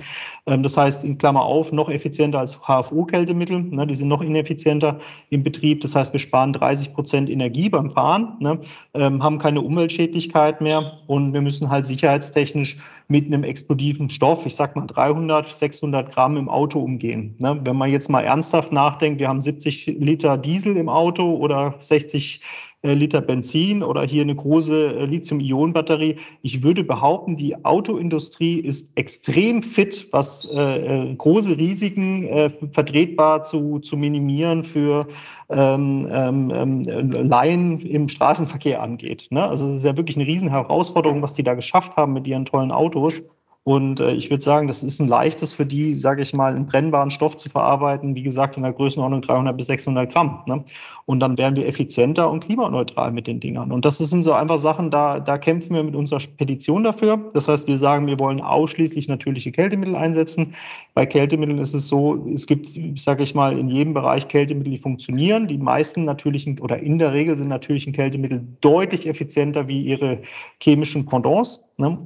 [0.47, 3.61] Ähm, das heißt, in Klammer auf, noch effizienter als HFO-Kältemittel.
[3.61, 5.81] Ne, die sind noch ineffizienter im Betrieb.
[5.81, 8.59] Das heißt, wir sparen 30 Prozent Energie beim Fahren, ne,
[8.93, 12.77] ähm, haben keine Umweltschädlichkeit mehr und wir müssen halt sicherheitstechnisch
[13.09, 17.35] mit einem explosiven Stoff, ich sag mal 300, 600 Gramm im Auto umgehen.
[17.37, 17.59] Ne?
[17.63, 22.39] Wenn man jetzt mal ernsthaft nachdenkt, wir haben 70 Liter Diesel im Auto oder 60
[22.39, 26.17] äh, Liter Benzin oder hier eine große äh, Lithium-Ionen-Batterie.
[26.41, 33.41] Ich würde behaupten, die Autoindustrie ist extrem fit, was äh, äh, große Risiken äh, vertretbar
[33.41, 35.07] zu, zu minimieren für
[35.49, 39.27] ähm, ähm, ähm, Laien im Straßenverkehr angeht.
[39.29, 39.47] Ne?
[39.47, 42.43] Also es ist ja wirklich eine riesen Herausforderung, was die da geschafft haben mit ihren
[42.43, 43.23] tollen Autos.
[43.65, 46.65] Und äh, ich würde sagen, das ist ein leichtes für die, sage ich mal, einen
[46.65, 50.43] brennbaren Stoff zu verarbeiten, wie gesagt, in der Größenordnung 300 bis 600 Gramm.
[50.47, 50.65] Ne?
[51.05, 53.71] Und dann wären wir effizienter und klimaneutral mit den Dingern.
[53.71, 57.29] Und das sind so einfach Sachen, da, da kämpfen wir mit unserer Petition dafür.
[57.33, 60.55] Das heißt, wir sagen, wir wollen ausschließlich natürliche Kältemittel einsetzen.
[60.93, 64.77] Bei Kältemitteln ist es so, es gibt, sage ich mal, in jedem Bereich Kältemittel, die
[64.77, 65.47] funktionieren.
[65.47, 70.19] Die meisten natürlichen oder in der Regel sind natürlichen Kältemittel deutlich effizienter wie ihre
[70.61, 71.63] chemischen Pendants.
[71.77, 71.97] Ne?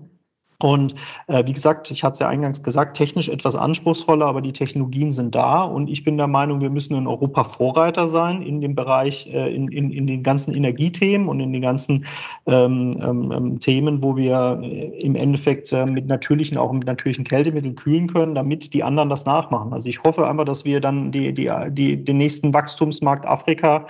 [0.59, 0.95] Und
[1.27, 5.11] äh, wie gesagt, ich hatte es ja eingangs gesagt, technisch etwas anspruchsvoller, aber die Technologien
[5.11, 5.61] sind da.
[5.61, 9.53] Und ich bin der Meinung, wir müssen in Europa Vorreiter sein in dem Bereich, äh,
[9.53, 12.05] in, in, in den ganzen Energiethemen und in den ganzen
[12.47, 17.23] ähm, ähm, ähm Themen, wo wir äh, im Endeffekt äh, mit natürlichen, auch mit natürlichen
[17.23, 19.73] Kältemitteln kühlen können, damit die anderen das nachmachen.
[19.73, 23.85] Also ich hoffe einfach, dass wir dann die, die, die, den nächsten Wachstumsmarkt Afrika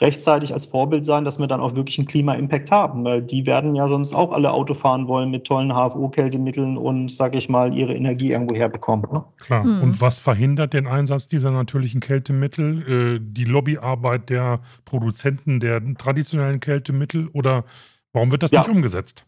[0.00, 3.74] rechtzeitig als Vorbild sein, dass wir dann auch wirklich einen Klima-Impact haben, weil die werden
[3.74, 7.94] ja sonst auch alle Auto fahren wollen mit tollen HFO-Kältemitteln und, sage ich mal, ihre
[7.94, 9.06] Energie irgendwo herbekommen.
[9.12, 9.24] Ne?
[9.38, 9.64] Klar.
[9.64, 9.82] Hm.
[9.82, 13.16] Und was verhindert den Einsatz dieser natürlichen Kältemittel?
[13.16, 17.64] Äh, die Lobbyarbeit der Produzenten der traditionellen Kältemittel oder
[18.12, 18.60] warum wird das ja.
[18.60, 19.26] nicht umgesetzt?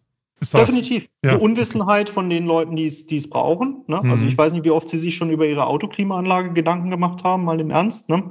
[0.53, 1.07] Definitiv.
[1.25, 1.37] Ja.
[1.37, 3.85] Die Unwissenheit von den Leuten, die es brauchen.
[3.87, 3.97] Ne?
[3.97, 4.11] Also mhm.
[4.13, 7.45] Also ich weiß nicht, wie oft sie sich schon über ihre Autoklimaanlage Gedanken gemacht haben,
[7.45, 8.09] mal im Ernst.
[8.09, 8.25] Ne?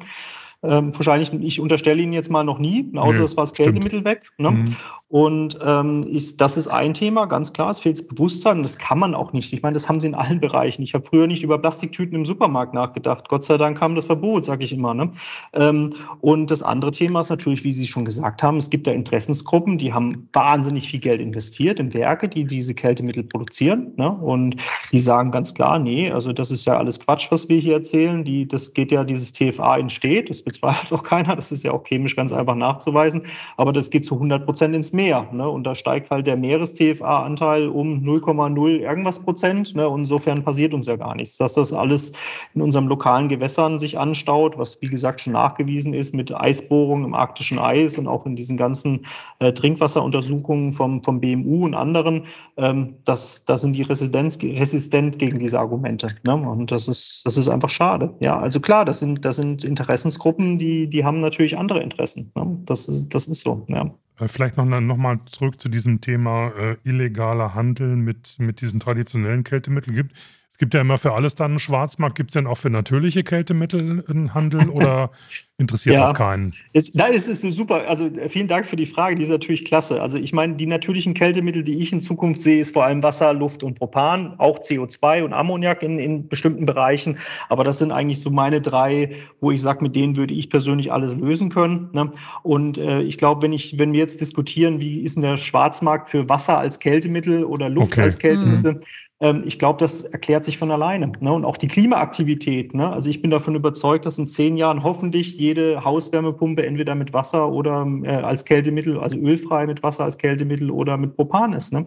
[0.64, 4.32] Ähm, wahrscheinlich, ich unterstelle Ihnen jetzt mal noch nie, außer es war das Kältemittel weg.
[4.38, 4.52] Ne?
[4.52, 4.76] Mhm.
[5.12, 8.98] Und ähm, ist, das ist ein Thema, ganz klar, es fehlt das Bewusstsein das kann
[8.98, 9.52] man auch nicht.
[9.52, 10.84] Ich meine, das haben sie in allen Bereichen.
[10.84, 13.28] Ich habe früher nicht über Plastiktüten im Supermarkt nachgedacht.
[13.28, 14.94] Gott sei Dank kam das Verbot, sage ich immer.
[14.94, 15.12] Ne?
[15.52, 15.90] Ähm,
[16.22, 19.78] und das andere Thema ist natürlich, wie Sie schon gesagt haben, es gibt da Interessensgruppen,
[19.78, 23.92] die haben wahnsinnig viel Geld investiert in Werke, die diese Kältemittel produzieren.
[23.98, 24.10] Ne?
[24.10, 24.56] Und
[24.94, 28.24] die sagen ganz klar, nee, also das ist ja alles Quatsch, was wir hier erzählen.
[28.24, 31.84] Die, das geht ja, dieses TFA entsteht, das bezweifelt auch keiner, das ist ja auch
[31.84, 33.24] chemisch ganz einfach nachzuweisen,
[33.58, 35.28] aber das geht zu 100 Prozent ins Meer mehr.
[35.32, 35.50] Ne?
[35.50, 39.76] Und da steigt halt der Meeres-TFA-Anteil um 0,0 irgendwas Prozent.
[39.76, 39.88] Ne?
[39.90, 41.38] Und insofern passiert uns ja gar nichts.
[41.38, 42.14] Dass das alles
[42.54, 47.14] in unserem lokalen Gewässern sich anstaut, was wie gesagt schon nachgewiesen ist mit Eisbohrungen im
[47.16, 49.06] arktischen Eis und auch in diesen ganzen
[49.40, 52.24] äh, Trinkwasseruntersuchungen vom, vom BMU und anderen,
[52.58, 56.16] ähm, das, das sind die Residenz, resistent gegen diese Argumente.
[56.24, 56.36] Ne?
[56.36, 58.14] Und das ist, das ist einfach schade.
[58.20, 62.32] Ja, also klar, das sind, das sind Interessensgruppen, die, die haben natürlich andere Interessen.
[62.36, 62.60] Ne?
[62.66, 63.66] Das, ist, das ist so.
[63.68, 63.90] Ja.
[64.22, 68.80] Äh, vielleicht noch, noch mal zurück zu diesem Thema äh, illegaler Handel mit, mit diesen
[68.80, 69.96] traditionellen Kältemitteln.
[69.96, 70.16] Gibt,
[70.58, 72.16] gibt ja immer für alles dann einen Schwarzmarkt.
[72.16, 75.10] Gibt es denn auch für natürliche Kältemittel einen Handel oder
[75.58, 76.02] interessiert ja.
[76.02, 76.54] das keinen?
[76.74, 77.88] Jetzt, nein, es ist super.
[77.88, 80.02] Also äh, vielen Dank für die Frage, die ist natürlich klasse.
[80.02, 83.34] Also ich meine, die natürlichen Kältemittel, die ich in Zukunft sehe, ist vor allem Wasser,
[83.34, 87.18] Luft und Propan, auch CO2 und Ammoniak in, in bestimmten Bereichen.
[87.50, 90.92] Aber das sind eigentlich so meine drei, wo ich sage, mit denen würde ich persönlich
[90.92, 91.90] alles lösen können.
[91.94, 92.12] Ne?
[92.44, 96.10] Und äh, ich glaube, wenn ich, wenn wir jetzt diskutieren, wie ist denn der Schwarzmarkt
[96.10, 98.02] für Wasser als Kältemittel oder Luft okay.
[98.02, 98.82] als Kältemittel, mhm
[99.22, 101.12] ich glaube, das erklärt sich von alleine.
[101.20, 101.32] Ne?
[101.32, 102.74] Und auch die Klimaaktivität.
[102.74, 102.92] Ne?
[102.92, 107.50] Also ich bin davon überzeugt, dass in zehn Jahren hoffentlich jede Hauswärmepumpe entweder mit Wasser
[107.52, 111.72] oder äh, als Kältemittel, also ölfrei mit Wasser als Kältemittel oder mit Propan ist.
[111.72, 111.86] Ne?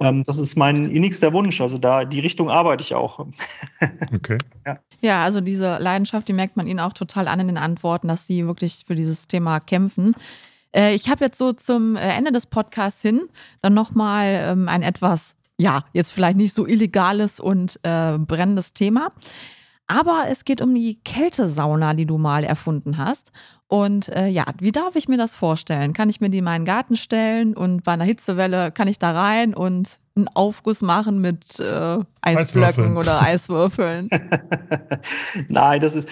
[0.00, 1.60] Ähm, das ist mein innigster Wunsch.
[1.60, 3.26] Also da die Richtung arbeite ich auch.
[4.14, 4.38] Okay.
[4.66, 4.78] ja.
[5.00, 8.26] ja, also diese Leidenschaft, die merkt man Ihnen auch total an in den Antworten, dass
[8.26, 10.14] Sie wirklich für dieses Thema kämpfen.
[10.74, 13.22] Äh, ich habe jetzt so zum äh, Ende des Podcasts hin
[13.60, 19.12] dann nochmal ähm, ein etwas ja, jetzt vielleicht nicht so illegales und äh, brennendes Thema.
[19.86, 23.30] Aber es geht um die Kältesauna, die du mal erfunden hast.
[23.72, 25.94] Und äh, ja, wie darf ich mir das vorstellen?
[25.94, 29.12] Kann ich mir die in meinen Garten stellen und bei einer Hitzewelle kann ich da
[29.12, 34.10] rein und einen Aufguss machen mit äh, Eisblöcken oder Eiswürfeln.
[35.48, 36.08] Nein, das ist,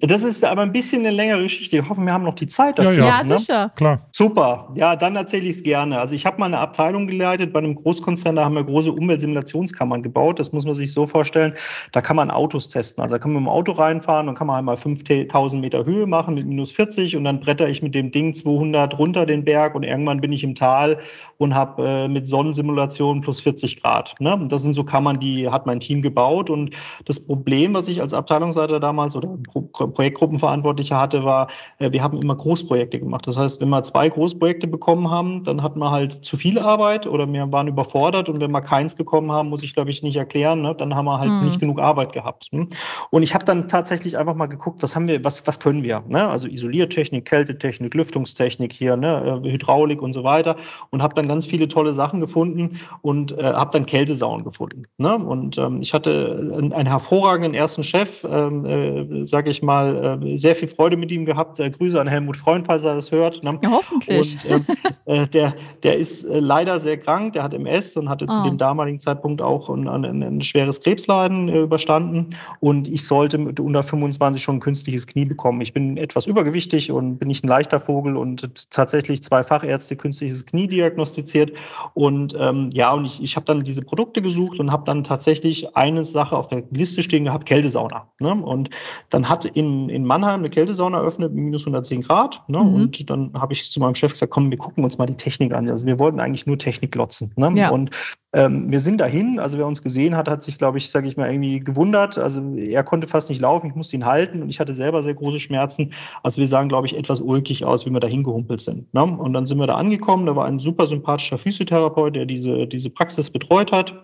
[0.00, 1.78] das ist aber ein bisschen eine längere Geschichte.
[1.78, 2.92] Ich hoffe, wir haben noch die Zeit dafür.
[2.92, 3.22] Ja, ja.
[3.22, 3.72] ja sicher.
[3.76, 4.06] Klar.
[4.12, 4.70] Super.
[4.74, 5.98] Ja, dann erzähle ich es gerne.
[5.98, 10.02] Also ich habe mal eine Abteilung geleitet bei einem Großkonzern, da haben wir große Umweltsimulationskammern
[10.02, 10.38] gebaut.
[10.38, 11.54] Das muss man sich so vorstellen.
[11.92, 13.02] Da kann man Autos testen.
[13.02, 16.06] Also da kann man mit dem Auto reinfahren und kann man einmal 5000 Meter Höhe
[16.06, 19.76] machen mit minus 40 und dann bretter ich mit dem Ding 200 runter den Berg
[19.76, 20.98] und irgendwann bin ich im Tal
[21.38, 24.14] und habe äh, mit Sonnensimulation plus 40 Grad.
[24.18, 24.34] Ne?
[24.34, 26.50] Und das sind so Kammern, die hat mein Team gebaut.
[26.50, 29.28] Und das Problem, was ich als Abteilungsleiter damals oder
[29.72, 33.26] Projektgruppenverantwortlicher hatte, war, äh, wir haben immer Großprojekte gemacht.
[33.26, 37.06] Das heißt, wenn wir zwei Großprojekte bekommen haben, dann hatten wir halt zu viel Arbeit
[37.06, 38.28] oder wir waren überfordert.
[38.28, 40.74] Und wenn wir keins bekommen haben, muss ich glaube ich nicht erklären, ne?
[40.74, 41.44] dann haben wir halt mhm.
[41.44, 42.48] nicht genug Arbeit gehabt.
[42.52, 42.66] Ne?
[43.10, 46.02] Und ich habe dann tatsächlich einfach mal geguckt, was haben wir, was, was können wir?
[46.08, 46.28] Ne?
[46.28, 49.40] Also Isoliertechnik, Kältetechnik, Lüftungstechnik hier, ne?
[49.44, 50.56] Äh, Hydraulik und so weiter.
[50.90, 54.84] Und habe dann ganz viele tolle Sachen gefunden und äh, habe dann Kältesaunen gefunden.
[54.98, 55.16] Ne?
[55.16, 60.36] Und ähm, ich hatte einen, einen, hervorragenden ersten Chef, ähm, äh, sage ich mal, äh,
[60.36, 61.58] sehr viel Freude mit ihm gehabt.
[61.58, 63.42] Äh, Grüße an Helmut Freund, falls er das hört.
[63.42, 63.58] Ne?
[63.62, 64.36] Ja, hoffentlich.
[64.44, 64.66] Und ähm,
[65.06, 68.32] äh, der, der ist leider sehr krank, der hat MS und hatte oh.
[68.32, 72.28] zu dem damaligen Zeitpunkt auch ein, ein, ein schweres Krebsleiden überstanden.
[72.60, 75.60] Und ich sollte mit unter 25 schon ein künstliches Knie bekommen.
[75.60, 80.46] Ich bin etwas übergewichtig und bin nicht ein leichter Vogel und tatsächlich zwei Fachärzte künstliches
[80.46, 81.52] Knie diagnostiziert.
[81.94, 85.76] Und ähm, ja, und ich, ich habe dann diese Produkte gesucht und habe dann tatsächlich
[85.76, 88.08] eine Sache auf der Liste stehen gehabt, Kältesauna.
[88.20, 88.34] Ne?
[88.34, 88.70] Und
[89.10, 92.42] dann hat in, in Mannheim eine Kältesauna eröffnet, minus 110 Grad.
[92.48, 92.58] Ne?
[92.58, 92.74] Mhm.
[92.74, 95.54] Und dann habe ich zu meinem Chef gesagt, komm, wir gucken uns mal die Technik
[95.54, 95.68] an.
[95.68, 97.32] Also wir wollten eigentlich nur Technik glotzen.
[97.36, 97.50] Ne?
[97.54, 97.70] Ja.
[97.70, 97.90] Und
[98.34, 101.16] ähm, wir sind dahin, also wer uns gesehen hat, hat sich, glaube ich, sage ich
[101.16, 102.18] mal, irgendwie gewundert.
[102.18, 105.14] Also er konnte fast nicht laufen, ich musste ihn halten und ich hatte selber sehr
[105.14, 105.92] große Schmerzen.
[106.22, 108.92] Also wir sahen, glaube ich, etwas ulkig aus, wie wir dahin gehumpelt sind.
[108.92, 109.02] Ne?
[109.02, 112.90] Und dann sind wir da angekommen, da war ein super sympathischer Physiotherapeut, der diese diese
[112.90, 113.94] Praxis betreut hat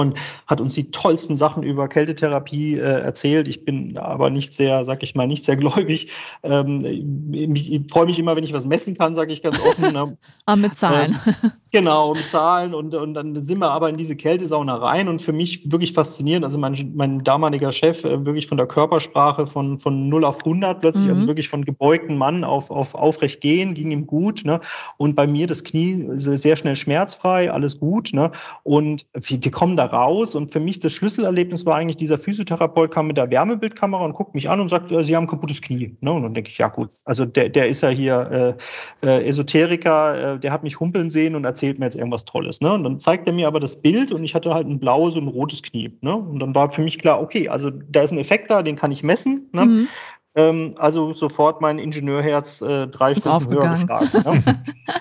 [0.00, 0.14] und
[0.46, 3.48] hat uns die tollsten Sachen über Kältetherapie äh, erzählt.
[3.48, 6.10] Ich bin aber nicht sehr, sag ich mal, nicht sehr gläubig.
[6.42, 6.84] Ähm,
[7.32, 9.92] ich, ich freue mich immer, wenn ich was messen kann, sage ich ganz offen.
[9.92, 10.16] Ne?
[10.46, 11.18] ah, mit Zahlen.
[11.26, 15.20] Ähm, Genau, mit Zahlen und, und dann sind wir aber in diese Kältesauna rein und
[15.20, 16.44] für mich wirklich faszinierend.
[16.44, 20.80] Also mein, mein damaliger Chef äh, wirklich von der Körpersprache von, von 0 auf 100
[20.80, 21.10] plötzlich, also mhm.
[21.10, 24.44] also wirklich von gebeugten Mann auf, auf aufrecht gehen, ging ihm gut.
[24.44, 24.60] Ne?
[24.98, 28.12] Und bei mir das Knie sehr schnell schmerzfrei, alles gut.
[28.12, 28.30] Ne?
[28.62, 32.90] Und wir, wir kommen da raus und für mich das Schlüsselerlebnis war eigentlich, dieser Physiotherapeut
[32.90, 35.96] kam mit der Wärmebildkamera und guckt mich an und sagt, äh, Sie haben kaputtes Knie.
[36.00, 36.12] Ne?
[36.12, 38.56] Und dann denke ich, ja gut, also der, der ist ja hier
[39.02, 42.60] äh, äh, Esoteriker, äh, der hat mich humpeln sehen und erzählt, mir jetzt irgendwas Tolles.
[42.60, 42.72] Ne?
[42.72, 45.24] Und dann zeigt er mir aber das Bild und ich hatte halt ein blaues und
[45.24, 45.96] ein rotes Knie.
[46.00, 46.14] Ne?
[46.14, 48.92] Und dann war für mich klar, okay, also da ist ein Effekt da, den kann
[48.92, 49.48] ich messen.
[49.52, 49.88] Mhm.
[50.36, 54.10] Ähm, also sofort mein Ingenieurherz äh, drei ist Stunden höher geschlagen.
[54.24, 54.42] Ne?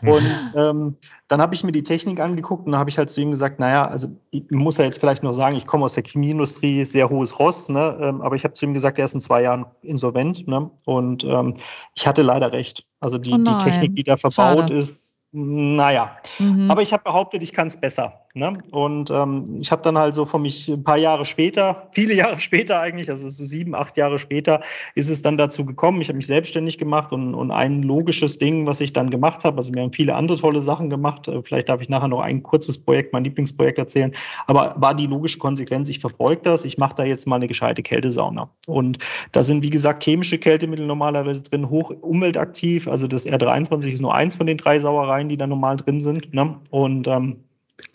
[0.14, 3.20] und ähm, dann habe ich mir die Technik angeguckt und da habe ich halt zu
[3.20, 6.04] ihm gesagt, naja, also ich muss ja jetzt vielleicht noch sagen, ich komme aus der
[6.04, 7.98] Chemieindustrie, sehr hohes Ross, ne?
[8.00, 10.48] Ähm, aber ich habe zu ihm gesagt, er ist in zwei Jahren insolvent.
[10.48, 10.70] Ne?
[10.86, 11.56] Und ähm,
[11.96, 12.86] ich hatte leider recht.
[13.00, 14.74] Also die, oh die Technik, die da verbaut Schade.
[14.74, 16.70] ist, naja, mhm.
[16.70, 18.14] aber ich habe behauptet, ich kann es besser.
[18.36, 18.64] Ne?
[18.72, 22.40] Und ähm, ich habe dann halt so von mich ein paar Jahre später, viele Jahre
[22.40, 24.62] später eigentlich, also so sieben, acht Jahre später,
[24.96, 26.02] ist es dann dazu gekommen.
[26.02, 29.58] Ich habe mich selbstständig gemacht und, und ein logisches Ding, was ich dann gemacht habe,
[29.58, 31.28] also wir haben viele andere tolle Sachen gemacht.
[31.28, 34.12] Äh, vielleicht darf ich nachher noch ein kurzes Projekt, mein Lieblingsprojekt erzählen.
[34.48, 37.84] Aber war die logische Konsequenz, ich verfolge das, ich mache da jetzt mal eine gescheite
[37.84, 38.50] Kältesauna.
[38.66, 38.98] Und
[39.32, 42.88] da sind, wie gesagt, chemische Kältemittel normalerweise drin, hoch umweltaktiv.
[42.88, 46.34] Also das R23 ist nur eins von den drei Sauereien, die da normal drin sind.
[46.34, 46.56] Ne?
[46.72, 47.36] Und ähm,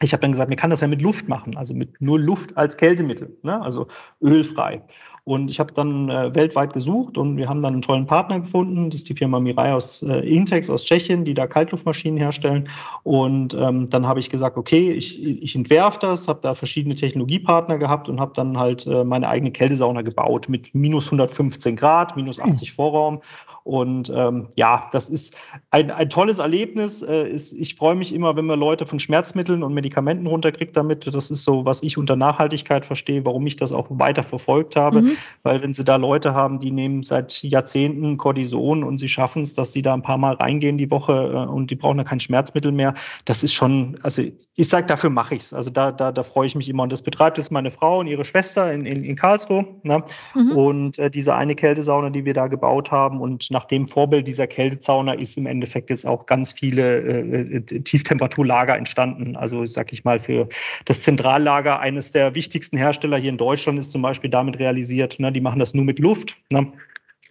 [0.01, 2.57] ich habe dann gesagt, man kann das ja mit Luft machen, also mit nur Luft
[2.57, 3.61] als Kältemittel, ne?
[3.61, 3.89] also
[4.23, 4.83] ölfrei.
[5.29, 8.89] Und ich habe dann äh, weltweit gesucht und wir haben dann einen tollen Partner gefunden.
[8.89, 12.67] Das ist die Firma Mirai aus äh, Intex aus Tschechien, die da Kaltluftmaschinen herstellen.
[13.03, 17.77] Und ähm, dann habe ich gesagt, okay, ich, ich entwerfe das, habe da verschiedene Technologiepartner
[17.77, 22.41] gehabt und habe dann halt äh, meine eigene Kältesauna gebaut mit minus 115 Grad, minus
[22.41, 23.21] 80 Vorraum
[23.69, 25.37] und ähm, ja, das ist
[25.73, 27.03] ein, ein tolles Erlebnis.
[27.03, 31.07] Äh, ist, ich freue mich immer, wenn man Leute von Schmerzmitteln und Medikamenten runterkriegt damit.
[31.15, 35.03] Das ist so, was ich unter Nachhaltigkeit verstehe, warum ich das auch weiter verfolgt habe.
[35.03, 35.17] Mhm.
[35.43, 39.53] Weil wenn sie da Leute haben, die nehmen seit Jahrzehnten Cortison und sie schaffen es,
[39.53, 42.21] dass sie da ein paar Mal reingehen die Woche äh, und die brauchen da kein
[42.21, 42.95] Schmerzmittel mehr,
[43.27, 44.23] das ist schon, also
[44.57, 45.53] ich sage, dafür mache ich es.
[45.53, 46.85] Also da, da, da freue ich mich immer.
[46.85, 49.67] Und das betreibt jetzt meine Frau und ihre Schwester in, in, in Karlsruhe.
[49.83, 50.03] Ne?
[50.35, 50.53] Mhm.
[50.53, 54.47] Und äh, diese eine Kältesauna, die wir da gebaut haben und nach dem Vorbild dieser
[54.47, 59.35] Kältezauner ist im Endeffekt jetzt auch ganz viele äh, äh Tieftemperaturlager entstanden.
[59.35, 60.49] Also sag ich mal, für
[60.85, 65.33] das Zentrallager eines der wichtigsten Hersteller hier in Deutschland ist zum Beispiel damit realisiert, ne,
[65.33, 66.37] die machen das nur mit Luft.
[66.53, 66.73] Ne?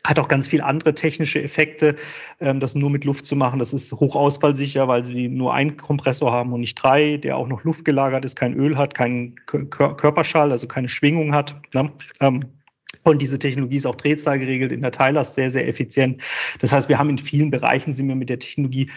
[0.06, 1.96] hat auch ganz viele andere technische Effekte,
[2.40, 3.60] ähm, das nur mit Luft zu machen.
[3.60, 7.66] Das ist hochausfallsicher, weil sie nur einen Kompressor haben und nicht drei, der auch noch
[7.66, 11.56] Luft gelagert ist, kein Öl hat, keinen Körperschall, also keine Schwingung hat.
[13.08, 16.22] Und diese Technologie ist auch Drehzahl geregelt, in der Teillast sehr, sehr effizient.
[16.60, 18.90] Das heißt, wir haben in vielen Bereichen sind wir mit der Technologie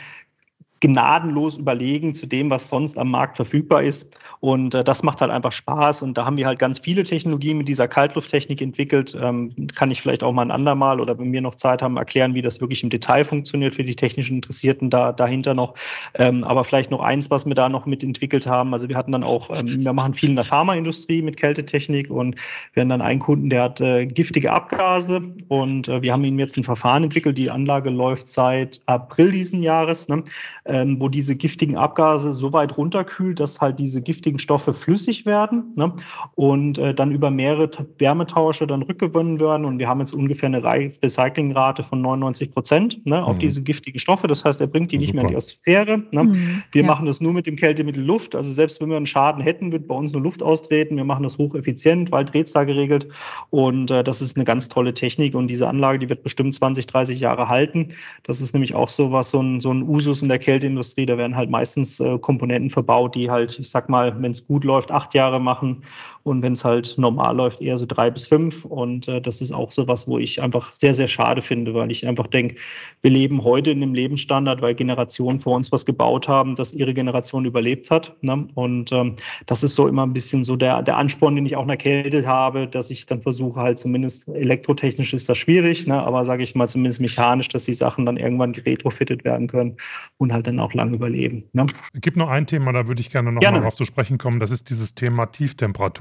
[0.80, 4.16] gnadenlos überlegen zu dem, was sonst am Markt verfügbar ist.
[4.40, 6.02] Und äh, das macht halt einfach Spaß.
[6.02, 9.16] Und da haben wir halt ganz viele Technologien mit dieser Kaltlufttechnik entwickelt.
[9.20, 12.34] Ähm, kann ich vielleicht auch mal ein andermal oder wenn wir noch Zeit haben, erklären,
[12.34, 15.74] wie das wirklich im Detail funktioniert für die technischen Interessierten da, dahinter noch.
[16.14, 18.72] Ähm, aber vielleicht noch eins, was wir da noch mit entwickelt haben.
[18.72, 22.36] Also wir hatten dann auch, ähm, wir machen viel in der Pharmaindustrie mit Kältetechnik und
[22.72, 26.38] wir haben dann einen Kunden, der hat äh, giftige Abgase und äh, wir haben ihm
[26.38, 27.36] jetzt ein Verfahren entwickelt.
[27.36, 30.08] Die Anlage läuft seit April diesen Jahres.
[30.08, 30.24] Ne?
[30.70, 35.72] Ähm, wo diese giftigen Abgase so weit runterkühlt, dass halt diese giftigen Stoffe flüssig werden
[35.74, 35.92] ne?
[36.36, 39.64] und äh, dann über mehrere Wärmetausche dann rückgewonnen werden.
[39.66, 43.40] Und wir haben jetzt ungefähr eine Recyclingrate von 99 Prozent ne, auf mhm.
[43.40, 44.28] diese giftigen Stoffe.
[44.28, 45.16] Das heißt, er bringt die nicht Super.
[45.16, 46.02] mehr in die Atmosphäre.
[46.12, 46.24] Ne?
[46.24, 46.62] Mhm.
[46.72, 46.86] Wir ja.
[46.86, 48.36] machen das nur mit dem Kältemittel Luft.
[48.36, 50.96] Also selbst wenn wir einen Schaden hätten, wird bei uns nur Luft austreten.
[50.96, 53.08] Wir machen das hocheffizient, weil Drehzahl geregelt.
[53.50, 55.34] Und äh, das ist eine ganz tolle Technik.
[55.34, 57.88] Und diese Anlage, die wird bestimmt 20, 30 Jahre halten.
[58.22, 61.06] Das ist nämlich auch so was, so ein, so ein Usus in der Kälte Geldindustrie,
[61.06, 64.64] da werden halt meistens äh, Komponenten verbaut, die halt, ich sag mal, wenn es gut
[64.64, 65.82] läuft, acht Jahre machen
[66.22, 68.64] und wenn es halt normal läuft, eher so drei bis fünf.
[68.64, 71.90] Und äh, das ist auch so was, wo ich einfach sehr, sehr schade finde, weil
[71.90, 72.56] ich einfach denke,
[73.02, 76.92] wir leben heute in einem Lebensstandard, weil Generationen vor uns was gebaut haben, das ihre
[76.92, 78.14] Generation überlebt hat.
[78.20, 78.46] Ne?
[78.54, 81.62] Und ähm, das ist so immer ein bisschen so der, der Ansporn, den ich auch
[81.62, 86.02] in der Kälte habe, dass ich dann versuche, halt zumindest elektrotechnisch ist das schwierig, ne?
[86.02, 89.76] aber sage ich mal zumindest mechanisch, dass die Sachen dann irgendwann retrofitted werden können
[90.18, 91.44] und halt dann auch lang überleben.
[91.52, 91.66] Ne?
[91.94, 93.58] Es gibt noch ein Thema, da würde ich gerne noch gerne.
[93.58, 94.40] mal darauf zu sprechen kommen.
[94.40, 95.26] Das ist dieses Thema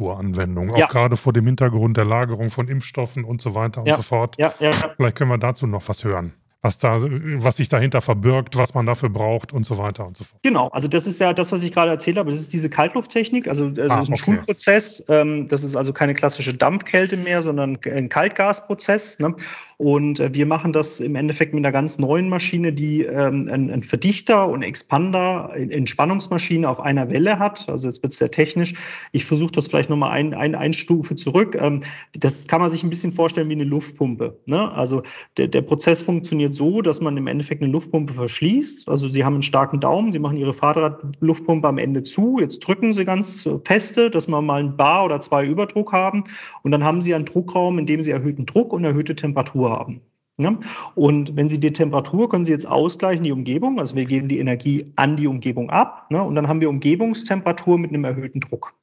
[0.10, 0.72] Tieftemperatur-Anwendung.
[0.72, 0.88] Auch ja.
[0.88, 3.96] gerade vor dem Hintergrund der Lagerung von Impfstoffen und so weiter und ja.
[3.96, 4.36] so fort.
[4.38, 4.72] Ja, ja.
[4.72, 8.86] Vielleicht können wir dazu noch was hören was da, was sich dahinter verbirgt, was man
[8.86, 10.42] dafür braucht und so weiter und so fort.
[10.44, 12.32] Genau, also das ist ja das, was ich gerade erzählt habe.
[12.32, 14.24] Das ist diese Kaltlufttechnik, also äh, das ah, ist ein okay.
[14.24, 15.06] Schulprozess.
[15.08, 19.20] Ähm, das ist also keine klassische Dampfkälte mehr, sondern ein Kaltgasprozess.
[19.20, 19.36] Ne?
[19.82, 23.82] Und äh, wir machen das im Endeffekt mit einer ganz neuen Maschine, die ähm, einen
[23.82, 27.70] Verdichter und Expander, Entspannungsmaschine auf einer Welle hat.
[27.70, 28.74] Also jetzt wird es sehr technisch.
[29.14, 31.58] Ich versuche das vielleicht nochmal ein, ein, ein Stufe zurück.
[31.58, 31.80] Ähm,
[32.12, 34.38] das kann man sich ein bisschen vorstellen wie eine Luftpumpe.
[34.48, 34.70] Ne?
[34.70, 35.02] Also
[35.38, 38.90] der, der Prozess funktioniert so, dass man im Endeffekt eine Luftpumpe verschließt.
[38.90, 42.38] Also Sie haben einen starken Daumen, Sie machen Ihre Fahrradluftpumpe am Ende zu.
[42.42, 46.26] Jetzt drücken Sie ganz feste, dass wir mal ein Bar oder zwei Überdruck haben.
[46.64, 50.02] Und dann haben Sie einen Druckraum, in dem Sie erhöhten Druck und erhöhte Temperatur haben.
[50.38, 50.58] Ja?
[50.96, 53.80] Und wenn Sie die Temperatur, können Sie jetzt ausgleichen, die Umgebung.
[53.80, 56.08] Also wir geben die Energie an die Umgebung ab.
[56.10, 56.24] Ne?
[56.24, 58.74] Und dann haben wir Umgebungstemperatur mit einem erhöhten Druck.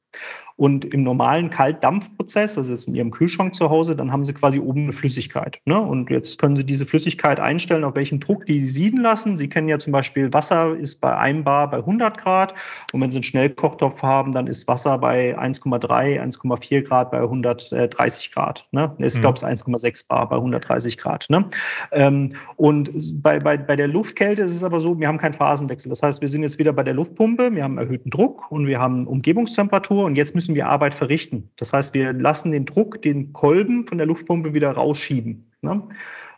[0.57, 4.59] Und im normalen Kaltdampfprozess, also jetzt in Ihrem Kühlschrank zu Hause, dann haben Sie quasi
[4.59, 5.61] oben eine Flüssigkeit.
[5.65, 5.79] Ne?
[5.79, 9.37] Und jetzt können Sie diese Flüssigkeit einstellen, auf welchen Druck die Sie sieden lassen.
[9.37, 12.55] Sie kennen ja zum Beispiel, Wasser ist bei einem Bar bei 100 Grad.
[12.91, 18.31] Und wenn Sie einen Schnellkochtopf haben, dann ist Wasser bei 1,3, 1,4 Grad bei 130
[18.31, 18.67] Grad.
[18.71, 18.93] Ne?
[18.97, 21.27] Ich glaube, es ist 1,6 Bar bei 130 Grad.
[21.29, 21.45] Ne?
[21.91, 22.89] Ähm, und
[23.21, 25.89] bei, bei, bei der Luftkälte ist es aber so, wir haben keinen Phasenwechsel.
[25.89, 28.79] Das heißt, wir sind jetzt wieder bei der Luftpumpe, wir haben erhöhten Druck und wir
[28.79, 31.51] haben Umgebungstemperatur und jetzt müssen müssen wir Arbeit verrichten.
[31.57, 35.51] Das heißt, wir lassen den Druck, den Kolben von der Luftpumpe wieder rausschieben.
[35.61, 35.83] Ne?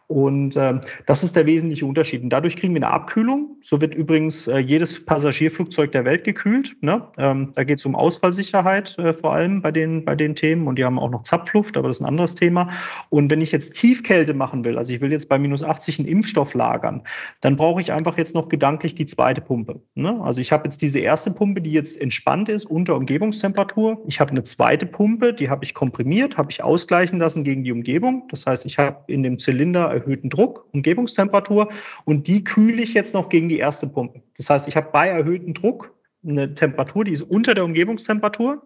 [0.09, 2.23] Und äh, das ist der wesentliche Unterschied.
[2.23, 3.57] Und dadurch kriegen wir eine Abkühlung.
[3.61, 6.75] So wird übrigens äh, jedes Passagierflugzeug der Welt gekühlt.
[6.81, 7.07] Ne?
[7.19, 10.67] Ähm, da geht es um Ausfallsicherheit äh, vor allem bei den, bei den Themen.
[10.67, 12.71] Und die haben auch noch Zapfluft, aber das ist ein anderes Thema.
[13.09, 16.07] Und wenn ich jetzt Tiefkälte machen will, also ich will jetzt bei minus 80 einen
[16.07, 17.03] Impfstoff lagern,
[17.41, 19.79] dann brauche ich einfach jetzt noch gedanklich die zweite Pumpe.
[19.93, 20.19] Ne?
[20.23, 24.01] Also ich habe jetzt diese erste Pumpe, die jetzt entspannt ist unter Umgebungstemperatur.
[24.07, 27.71] Ich habe eine zweite Pumpe, die habe ich komprimiert, habe ich ausgleichen lassen gegen die
[27.71, 28.27] Umgebung.
[28.31, 31.69] Das heißt, ich habe in dem Zylinder erhöhten Druck, Umgebungstemperatur
[32.05, 34.21] und die kühle ich jetzt noch gegen die erste Pumpe.
[34.37, 38.61] Das heißt, ich habe bei erhöhtem Druck eine Temperatur, die ist unter der Umgebungstemperatur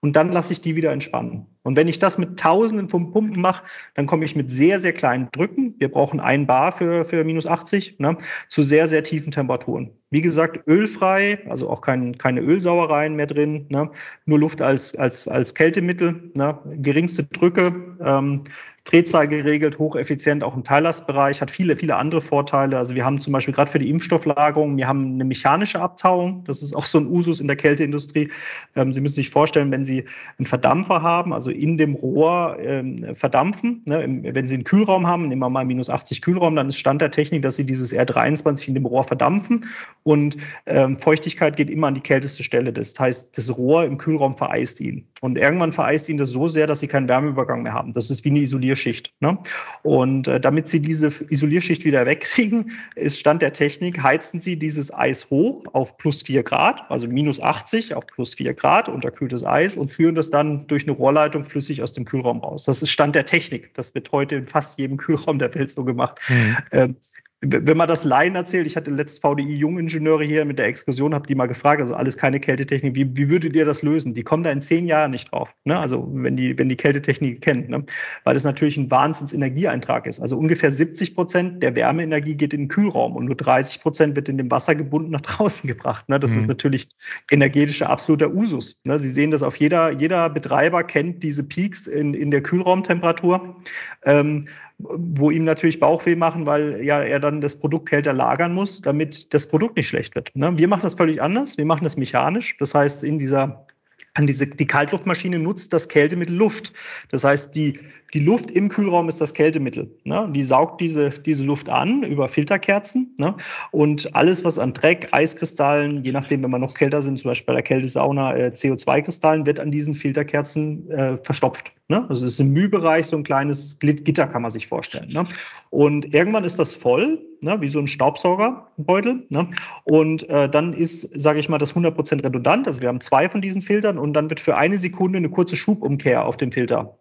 [0.00, 1.46] und dann lasse ich die wieder entspannen.
[1.62, 4.94] Und wenn ich das mit Tausenden von Pumpen mache, dann komme ich mit sehr, sehr
[4.94, 8.16] kleinen Drücken, wir brauchen ein Bar für, für minus 80, ne,
[8.48, 9.90] zu sehr, sehr tiefen Temperaturen.
[10.08, 13.90] Wie gesagt, ölfrei, also auch kein, keine Ölsauereien mehr drin, ne,
[14.24, 18.42] nur Luft als, als, als Kältemittel, ne, geringste Drücke, ähm,
[18.84, 22.78] Drehzahl geregelt, hocheffizient, auch im Teillastbereich, hat viele, viele andere Vorteile.
[22.78, 26.44] Also wir haben zum Beispiel gerade für die Impfstofflagerung, wir haben eine mechanische Abtauung.
[26.44, 28.30] Das ist auch so ein Usus in der Kälteindustrie.
[28.74, 33.14] Ähm, Sie müssen sich vorstellen, wenn Sie einen Verdampfer haben, also in dem Rohr ähm,
[33.14, 36.78] verdampfen, ne, wenn Sie einen Kühlraum haben, nehmen wir mal minus 80 Kühlraum, dann ist
[36.78, 39.66] Stand der Technik, dass Sie dieses R23 in dem Rohr verdampfen
[40.04, 40.36] und
[40.66, 42.72] ähm, Feuchtigkeit geht immer an die kälteste Stelle.
[42.72, 45.06] Das heißt, das Rohr im Kühlraum vereist ihn.
[45.20, 47.80] Und irgendwann vereist ihn das so sehr, dass Sie keinen Wärmeübergang mehr haben.
[47.80, 47.92] haben.
[47.92, 49.12] Das ist wie eine Isolierschicht.
[49.20, 49.38] Ne?
[49.82, 54.92] Und äh, damit Sie diese Isolierschicht wieder wegkriegen, ist Stand der Technik, heizen Sie dieses
[54.92, 59.76] Eis hoch auf plus 4 Grad, also minus 80 auf plus 4 Grad, unterkühltes Eis
[59.80, 62.64] und führen das dann durch eine Rohrleitung flüssig aus dem Kühlraum raus.
[62.64, 63.72] Das ist Stand der Technik.
[63.74, 66.20] Das wird heute in fast jedem Kühlraum der Welt so gemacht.
[66.28, 66.56] Mhm.
[66.72, 66.96] Ähm,
[67.42, 71.26] wenn man das Laien erzählt, ich hatte letztes VDI Jungingenieure hier mit der Exkursion, habe
[71.26, 74.12] die mal gefragt, also alles keine Kältetechnik, wie, wie würdet ihr das lösen?
[74.12, 75.78] Die kommen da in zehn Jahren nicht drauf, ne?
[75.78, 77.82] also wenn die, wenn die Kältetechnik kennt, ne?
[78.24, 80.20] weil das natürlich ein Wahnsinns Energieeintrag ist.
[80.20, 84.28] Also ungefähr 70 Prozent der Wärmeenergie geht in den Kühlraum und nur 30 Prozent wird
[84.28, 86.10] in dem Wasser gebunden nach draußen gebracht.
[86.10, 86.20] Ne?
[86.20, 86.38] Das mhm.
[86.40, 86.90] ist natürlich
[87.30, 88.78] energetischer absoluter Usus.
[88.86, 88.98] Ne?
[88.98, 93.56] Sie sehen das auf jeder, jeder Betreiber kennt diese Peaks in, in der Kühlraumtemperatur.
[94.04, 94.46] Ähm,
[94.82, 99.32] wo ihm natürlich Bauchweh machen, weil ja er dann das Produkt kälter lagern muss, damit
[99.34, 100.30] das Produkt nicht schlecht wird.
[100.34, 100.56] Ne?
[100.56, 101.58] Wir machen das völlig anders.
[101.58, 102.56] Wir machen das mechanisch.
[102.58, 103.66] Das heißt, in dieser
[104.14, 106.72] an diese, die Kaltluftmaschine nutzt das Kältemittel Luft.
[107.10, 107.78] Das heißt, die,
[108.14, 109.90] die Luft im Kühlraum ist das Kältemittel.
[110.04, 110.28] Ne?
[110.34, 113.14] Die saugt diese, diese Luft an über Filterkerzen.
[113.18, 113.36] Ne?
[113.70, 117.46] Und alles, was an Dreck, Eiskristallen, je nachdem, wenn wir noch kälter sind, zum Beispiel
[117.46, 121.72] bei der Kältesauna, äh, CO2-Kristallen, wird an diesen Filterkerzen äh, verstopft.
[121.88, 122.04] Ne?
[122.08, 125.12] Also es ist im Mühbereich so ein kleines Gitter, kann man sich vorstellen.
[125.12, 125.26] Ne?
[125.70, 127.60] Und irgendwann ist das voll, ne?
[127.60, 129.26] wie so ein Staubsaugerbeutel.
[129.28, 129.48] Ne?
[129.84, 132.66] Und äh, dann ist, sage ich mal, das 100% redundant.
[132.66, 135.56] Also wir haben zwei von diesen Filtern und dann wird für eine Sekunde eine kurze
[135.56, 136.96] Schubumkehr auf dem Filter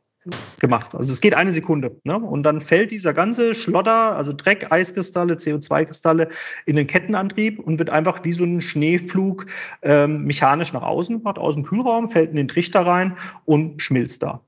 [0.59, 0.95] gemacht.
[0.95, 1.99] Also es geht eine Sekunde.
[2.03, 2.17] Ne?
[2.17, 6.29] Und dann fällt dieser ganze Schlotter, also Dreck, Eiskristalle, CO2-Kristalle
[6.65, 9.45] in den Kettenantrieb und wird einfach wie so ein Schneeflug
[9.81, 14.23] ähm, mechanisch nach außen gebracht, aus dem Kühlraum, fällt in den Trichter rein und schmilzt
[14.23, 14.41] da.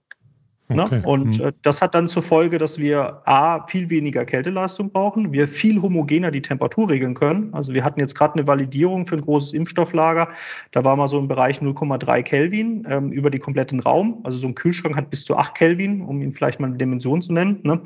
[0.76, 0.84] Ne?
[0.84, 0.96] Okay.
[1.00, 1.06] Ne?
[1.06, 1.46] Und mhm.
[1.46, 5.82] äh, das hat dann zur Folge, dass wir A, viel weniger Kälteleistung brauchen, wir viel
[5.82, 7.54] homogener die Temperatur regeln können.
[7.54, 10.28] Also wir hatten jetzt gerade eine Validierung für ein großes Impfstofflager.
[10.72, 14.20] Da war mal so im Bereich 0,3 Kelvin ähm, über den kompletten Raum.
[14.24, 17.22] Also so ein Kühlschrank hat bis zu 8 Kelvin, um ihn vielleicht mal eine Dimension
[17.22, 17.60] zu nennen.
[17.64, 17.82] Ne?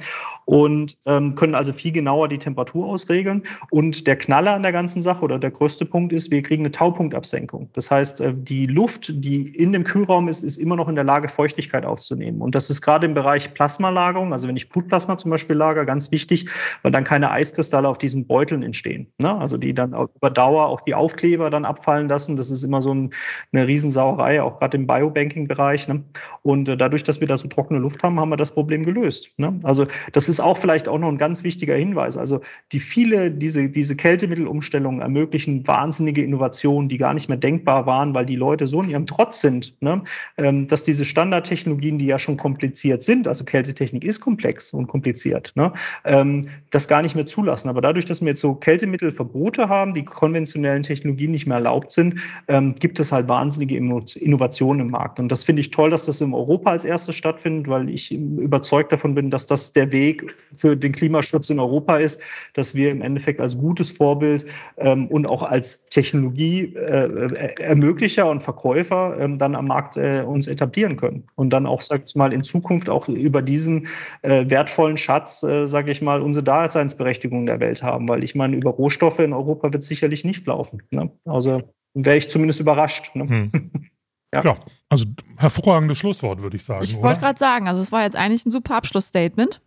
[0.45, 3.43] Und ähm, können also viel genauer die Temperatur ausregeln.
[3.71, 6.71] Und der Knaller an der ganzen Sache oder der größte Punkt ist, wir kriegen eine
[6.71, 7.69] Taupunktabsenkung.
[7.73, 11.03] Das heißt, äh, die Luft, die in dem Kühlraum ist, ist immer noch in der
[11.03, 12.41] Lage, Feuchtigkeit aufzunehmen.
[12.41, 15.85] Und das ist ist gerade im Bereich Plasmalagerung, also wenn ich Blutplasma zum Beispiel lager,
[15.85, 16.47] ganz wichtig,
[16.83, 19.07] weil dann keine Eiskristalle auf diesen Beuteln entstehen.
[19.17, 19.35] Ne?
[19.35, 22.35] Also die dann über Dauer auch die Aufkleber dann abfallen lassen.
[22.35, 23.11] Das ist immer so ein,
[23.53, 25.87] eine Riesensauerei, auch gerade im Biobanking-Bereich.
[25.87, 26.03] Ne?
[26.41, 29.33] Und äh, dadurch, dass wir da so trockene Luft haben, haben wir das Problem gelöst.
[29.37, 29.57] Ne?
[29.63, 32.17] Also das ist auch vielleicht auch noch ein ganz wichtiger Hinweis.
[32.17, 38.13] Also die viele, diese, diese Kältemittelumstellungen ermöglichen wahnsinnige Innovationen, die gar nicht mehr denkbar waren,
[38.13, 40.03] weil die Leute so in ihrem Trotz sind, ne?
[40.37, 44.87] ähm, dass diese Standardtechnologien, die ja schon kompliziert kompliziert sind, also Kältetechnik ist komplex und
[44.87, 45.71] kompliziert, ne,
[46.03, 46.41] ähm,
[46.71, 47.69] das gar nicht mehr zulassen.
[47.69, 52.15] Aber dadurch, dass wir jetzt so Kältemittelverbote haben, die konventionellen Technologien nicht mehr erlaubt sind,
[52.47, 55.19] ähm, gibt es halt wahnsinnige Innovationen im Markt.
[55.19, 58.91] Und das finde ich toll, dass das in Europa als erstes stattfindet, weil ich überzeugt
[58.91, 62.19] davon bin, dass das der Weg für den Klimaschutz in Europa ist,
[62.53, 64.47] dass wir im Endeffekt als gutes Vorbild
[64.77, 70.97] ähm, und auch als Technologieermöglicher äh, und Verkäufer ähm, dann am Markt äh, uns etablieren
[70.97, 72.54] können und dann auch, sag ich mal, in Zukunft
[72.89, 73.87] auch über diesen
[74.21, 78.07] äh, wertvollen Schatz, äh, sage ich mal, unsere Daseinsberechtigung in der Welt haben.
[78.07, 80.81] Weil ich meine, über Rohstoffe in Europa wird es sicherlich nicht laufen.
[80.91, 81.11] Ne?
[81.25, 83.15] Also wäre ich zumindest überrascht.
[83.15, 83.27] Ne?
[83.27, 83.51] Hm.
[84.33, 84.43] ja.
[84.43, 84.57] ja.
[84.89, 85.05] also
[85.37, 86.83] hervorragendes Schlusswort, würde ich sagen.
[86.83, 89.61] Ich wollte gerade sagen, also es war jetzt eigentlich ein super Abschlussstatement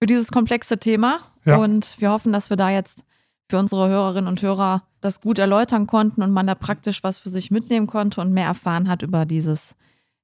[0.00, 1.20] für dieses komplexe Thema.
[1.44, 1.56] Ja.
[1.56, 3.04] Und wir hoffen, dass wir da jetzt
[3.48, 7.28] für unsere Hörerinnen und Hörer das gut erläutern konnten und man da praktisch was für
[7.28, 9.76] sich mitnehmen konnte und mehr erfahren hat über dieses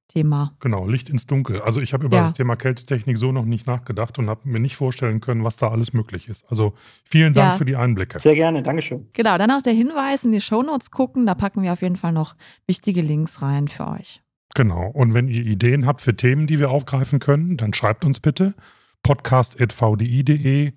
[0.07, 0.55] Thema.
[0.59, 1.61] Genau, Licht ins Dunkel.
[1.61, 2.23] Also ich habe über ja.
[2.23, 5.69] das Thema Kältetechnik so noch nicht nachgedacht und habe mir nicht vorstellen können, was da
[5.69, 6.45] alles möglich ist.
[6.49, 6.73] Also
[7.03, 7.57] vielen Dank ja.
[7.57, 8.19] für die Einblicke.
[8.19, 9.07] Sehr gerne, Dankeschön.
[9.13, 12.11] Genau, dann auch der Hinweis in die Shownotes gucken, da packen wir auf jeden Fall
[12.11, 12.35] noch
[12.67, 14.21] wichtige Links rein für euch.
[14.55, 18.19] Genau, und wenn ihr Ideen habt für Themen, die wir aufgreifen können, dann schreibt uns
[18.19, 18.53] bitte
[19.01, 20.73] podcast.vdi.de.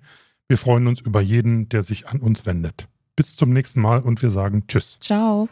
[0.47, 2.87] Wir freuen uns über jeden, der sich an uns wendet.
[3.15, 4.99] Bis zum nächsten Mal und wir sagen Tschüss.
[4.99, 5.47] Ciao.